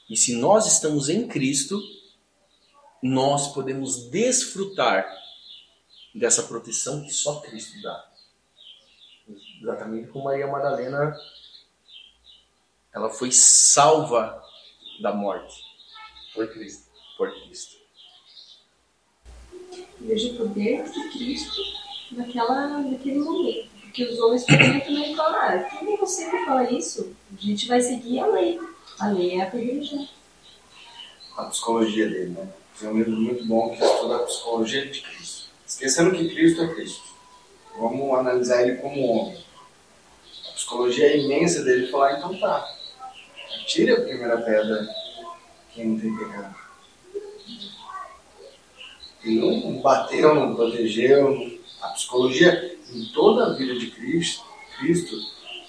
E 0.09 0.17
se 0.17 0.37
nós 0.37 0.67
estamos 0.67 1.09
em 1.09 1.27
Cristo, 1.27 1.81
nós 3.03 3.53
podemos 3.53 4.09
desfrutar 4.09 5.07
dessa 6.15 6.45
proteção 6.45 7.03
que 7.03 7.11
só 7.11 7.41
Cristo 7.41 7.83
dá. 7.83 8.13
Exatamente 9.61 10.09
como 10.09 10.27
Maria 10.27 10.47
Madalena, 10.47 11.15
ela 12.97 13.11
foi 13.11 13.31
salva 13.31 14.43
da 15.03 15.13
morte 15.13 15.55
por 16.35 16.51
Cristo. 16.51 16.87
Por 17.19 17.31
Cristo. 17.43 17.77
Veja 20.01 20.33
o 20.33 20.37
poder 20.39 20.83
de 20.91 21.11
Cristo 21.11 21.61
naquela, 22.13 22.69
naquele 22.79 23.19
momento. 23.19 23.69
Porque 23.83 24.03
os 24.03 24.19
homens 24.19 24.47
poderiam 24.47 24.81
também 24.81 25.15
falar, 25.15 25.57
ah, 25.57 25.79
quem 25.79 25.93
é 25.93 25.97
você 25.99 26.31
que 26.31 26.45
fala 26.47 26.71
isso? 26.71 27.15
A 27.37 27.41
gente 27.41 27.69
vai 27.69 27.83
seguir 27.83 28.21
a 28.21 28.29
lei. 28.29 28.59
A 28.99 29.09
lei 29.09 29.41
é 29.41 29.43
a 29.43 29.51
religião. 29.51 30.09
A 31.37 31.45
psicologia 31.45 32.09
dele, 32.09 32.31
né? 32.31 32.49
É 32.83 32.87
um 32.89 32.97
livro 32.97 33.13
muito 33.13 33.45
bom 33.45 33.77
que 33.77 33.85
estuda 33.85 34.17
a 34.17 34.21
psicologia 34.21 34.87
de 34.87 35.03
Cristo. 35.03 35.51
Esquecendo 35.67 36.17
que 36.17 36.31
Cristo 36.31 36.63
é 36.63 36.75
Cristo. 36.75 37.05
Vamos 37.79 38.19
analisar 38.19 38.63
ele 38.63 38.79
como 38.79 39.07
homem. 39.07 39.45
A 40.49 40.53
psicologia 40.53 41.07
é 41.09 41.19
imensa 41.19 41.63
dele 41.63 41.89
falar, 41.89 42.17
então 42.17 42.39
tá. 42.39 42.76
Tire 43.65 43.93
a 43.93 44.01
primeira 44.01 44.39
pedra 44.39 44.89
quem 45.73 45.87
não 45.89 46.01
tem 46.01 46.17
pecado. 46.17 46.57
Ele 49.25 49.41
não 49.41 49.81
bateu, 49.81 50.35
não 50.35 50.55
protegeu. 50.55 51.61
A 51.83 51.89
psicologia, 51.89 52.79
em 52.93 53.05
toda 53.13 53.47
a 53.47 53.53
vida 53.55 53.79
de 53.79 53.91
Cristo, 53.91 54.45
Cristo 54.79 55.17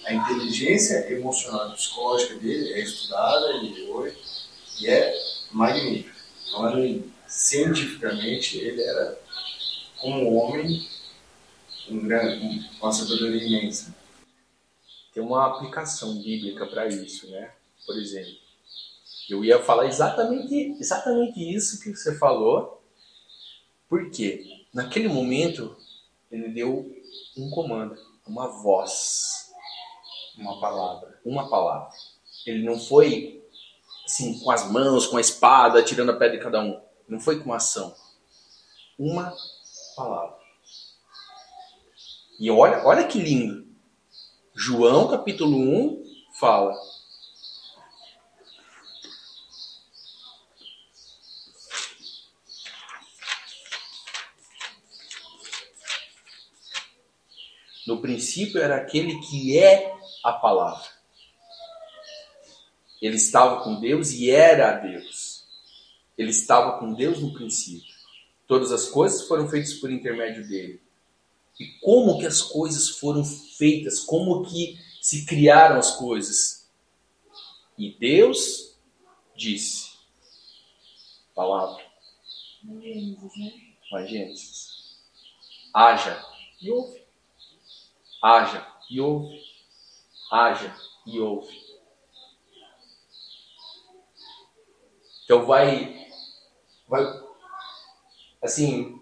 a 0.05 0.13
inteligência 0.13 1.11
emocional 1.11 1.69
e 1.69 1.73
psicológica 1.73 2.35
dele 2.35 2.73
é 2.73 2.79
estudada 2.79 3.57
e 3.57 4.13
e 4.79 4.87
é 4.87 5.13
magnífica. 5.51 6.15
Falando 6.51 7.11
cientificamente, 7.27 8.57
ele 8.57 8.81
era, 8.81 9.19
como 9.99 10.33
homem, 10.35 10.87
um 11.89 12.07
grande, 12.07 12.45
um, 12.45 12.65
uma 12.81 12.91
sabedoria 12.93 13.43
imensa. 13.43 13.93
Tem 15.13 15.21
uma 15.21 15.45
aplicação 15.45 16.15
bíblica 16.21 16.65
para 16.65 16.87
isso, 16.87 17.29
né? 17.29 17.51
Por 17.87 17.97
exemplo, 17.97 18.37
eu 19.27 19.43
ia 19.43 19.63
falar 19.63 19.87
exatamente, 19.87 20.75
exatamente 20.79 21.39
isso 21.39 21.81
que 21.81 21.95
você 21.95 22.15
falou, 22.19 22.83
porque 23.89 24.43
naquele 24.71 25.07
momento 25.07 25.75
ele 26.29 26.49
deu 26.49 26.95
um 27.35 27.49
comando, 27.49 27.97
uma 28.27 28.47
voz 28.47 29.37
uma 30.37 30.59
palavra. 30.59 31.19
Uma 31.25 31.49
palavra. 31.49 31.89
Ele 32.45 32.63
não 32.63 32.79
foi 32.79 33.43
assim, 34.05 34.39
com 34.39 34.51
as 34.51 34.69
mãos, 34.71 35.07
com 35.07 35.17
a 35.17 35.21
espada, 35.21 35.83
tirando 35.83 36.11
a 36.11 36.15
pedra 36.15 36.37
de 36.37 36.43
cada 36.43 36.61
um. 36.61 36.79
Não 37.07 37.19
foi 37.19 37.39
com 37.41 37.53
ação. 37.53 37.93
Uma 38.97 39.33
palavra. 39.95 40.37
E 42.39 42.49
olha, 42.51 42.85
olha 42.85 43.07
que 43.07 43.19
lindo. 43.19 43.67
João 44.55 45.07
capítulo 45.07 45.57
1 45.57 46.03
fala: 46.39 46.75
No 57.97 58.01
princípio 58.01 58.61
era 58.61 58.75
aquele 58.75 59.19
que 59.21 59.57
é 59.57 59.91
a 60.23 60.31
palavra. 60.31 60.87
Ele 63.01 63.15
estava 63.15 63.63
com 63.63 63.79
Deus 63.79 64.11
e 64.11 64.29
era 64.29 64.73
Deus. 64.73 65.47
Ele 66.15 66.29
estava 66.29 66.77
com 66.77 66.93
Deus 66.93 67.19
no 67.19 67.33
princípio. 67.33 67.95
Todas 68.45 68.71
as 68.71 68.87
coisas 68.87 69.27
foram 69.27 69.49
feitas 69.49 69.73
por 69.73 69.91
intermédio 69.91 70.47
dele. 70.47 70.79
E 71.59 71.65
como 71.81 72.19
que 72.19 72.27
as 72.27 72.39
coisas 72.39 72.87
foram 72.87 73.25
feitas? 73.25 73.99
Como 74.01 74.45
que 74.45 74.77
se 75.01 75.25
criaram 75.25 75.79
as 75.79 75.95
coisas? 75.95 76.69
E 77.79 77.97
Deus 77.97 78.77
disse. 79.35 79.93
Palavra. 81.33 81.83
Gênesis, 82.63 83.37
né? 83.37 84.05
Gênesis. 84.07 84.99
Haja 85.73 86.23
e 86.61 86.69
ouve. 86.69 87.06
Haja 88.21 88.65
e 88.89 88.99
ouve. 88.99 89.39
Haja 90.31 90.75
e 91.05 91.19
ouve. 91.19 91.67
Então 95.23 95.45
vai, 95.45 96.07
vai, 96.87 97.03
assim, 98.41 98.97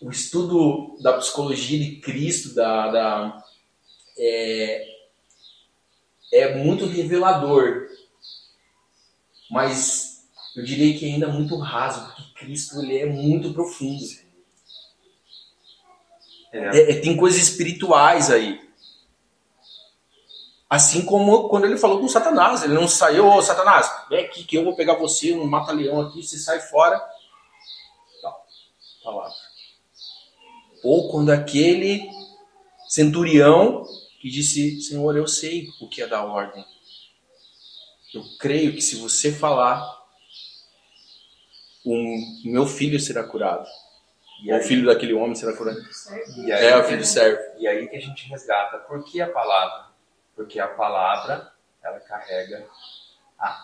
o 0.00 0.10
estudo 0.10 0.98
da 1.00 1.14
psicologia 1.14 1.78
de 1.78 2.00
Cristo, 2.00 2.54
da, 2.54 2.90
da 2.90 3.44
é, 4.18 4.86
é 6.32 6.54
muito 6.62 6.84
revelador, 6.84 7.88
mas 9.50 10.28
eu 10.54 10.64
diria 10.64 10.98
que 10.98 11.06
ainda 11.06 11.28
muito 11.28 11.56
raso, 11.56 12.06
porque 12.06 12.44
Cristo 12.44 12.80
ele 12.82 12.98
é 12.98 13.06
muito 13.06 13.54
profundo. 13.54 14.25
É, 16.56 16.92
é, 16.92 17.00
tem 17.00 17.16
coisas 17.16 17.40
espirituais 17.40 18.30
aí. 18.30 18.60
Assim 20.68 21.04
como 21.04 21.48
quando 21.48 21.64
ele 21.64 21.78
falou 21.78 22.00
com 22.00 22.08
Satanás, 22.08 22.62
ele 22.62 22.74
não 22.74 22.88
saiu, 22.88 23.26
ô 23.26 23.40
Satanás, 23.40 23.88
vem 24.08 24.24
aqui 24.24 24.42
que 24.42 24.56
eu 24.56 24.64
vou 24.64 24.74
pegar 24.74 24.94
você, 24.94 25.32
um 25.32 25.46
mata-leão 25.46 26.00
aqui, 26.00 26.22
você 26.22 26.38
sai 26.38 26.60
fora. 26.60 26.98
Tal, 28.20 28.46
palavra. 29.04 29.34
Ou 30.82 31.08
quando 31.08 31.30
aquele 31.30 32.10
centurião 32.88 33.84
que 34.20 34.28
disse, 34.28 34.80
Senhor, 34.80 35.16
eu 35.16 35.26
sei 35.26 35.68
o 35.80 35.88
que 35.88 36.02
é 36.02 36.06
da 36.06 36.24
ordem. 36.24 36.64
Eu 38.12 38.24
creio 38.38 38.72
que 38.72 38.80
se 38.80 38.96
você 38.96 39.30
falar, 39.30 39.84
o 41.84 41.94
meu 42.44 42.66
filho 42.66 42.98
será 42.98 43.22
curado. 43.22 43.68
E 44.42 44.52
o 44.52 44.62
filho 44.62 44.86
daquele 44.86 45.14
homem 45.14 45.34
será 45.34 45.56
curado. 45.56 45.78
E 46.36 46.52
aí, 46.52 46.66
É, 46.66 46.76
o 46.76 46.84
filho 46.84 47.04
serve. 47.04 47.42
e 47.58 47.66
aí 47.66 47.88
que 47.88 47.96
a 47.96 48.00
gente 48.00 48.28
resgata. 48.28 48.78
Por 48.80 49.02
que 49.04 49.20
a 49.20 49.30
palavra? 49.32 49.86
Porque 50.34 50.60
a 50.60 50.68
palavra, 50.68 51.52
ela 51.82 51.98
carrega 52.00 52.66
a 53.38 53.60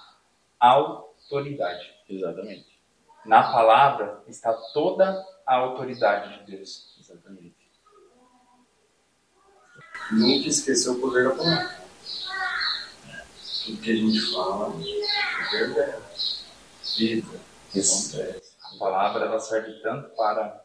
autoridade. 0.60 1.92
Exatamente. 2.08 2.80
Na 3.24 3.52
palavra 3.52 4.22
está 4.26 4.52
toda 4.72 5.24
a 5.46 5.54
autoridade 5.56 6.38
de 6.44 6.56
Deus. 6.56 6.96
Exatamente. 6.98 7.54
Nunca 10.10 10.48
esquecer 10.48 10.90
o 10.90 11.00
poder 11.00 11.28
da 11.28 11.34
palavra. 11.36 11.82
Tudo 13.64 13.80
que 13.80 13.92
a 13.92 13.96
gente 13.96 14.20
fala 14.32 14.72
é 14.74 15.50
verdade. 15.50 16.02
Vida. 16.98 17.40
Isso. 17.74 18.16
Acontece. 18.20 18.41
A 18.74 18.78
palavra 18.78 19.26
ela 19.26 19.38
serve 19.40 19.72
tanto 19.82 20.08
para 20.16 20.62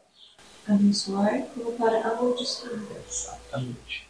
Abençoar 0.68 1.46
como 1.54 1.72
para 1.78 2.08
amaldiçoar. 2.08 2.80
exatamente 3.06 4.07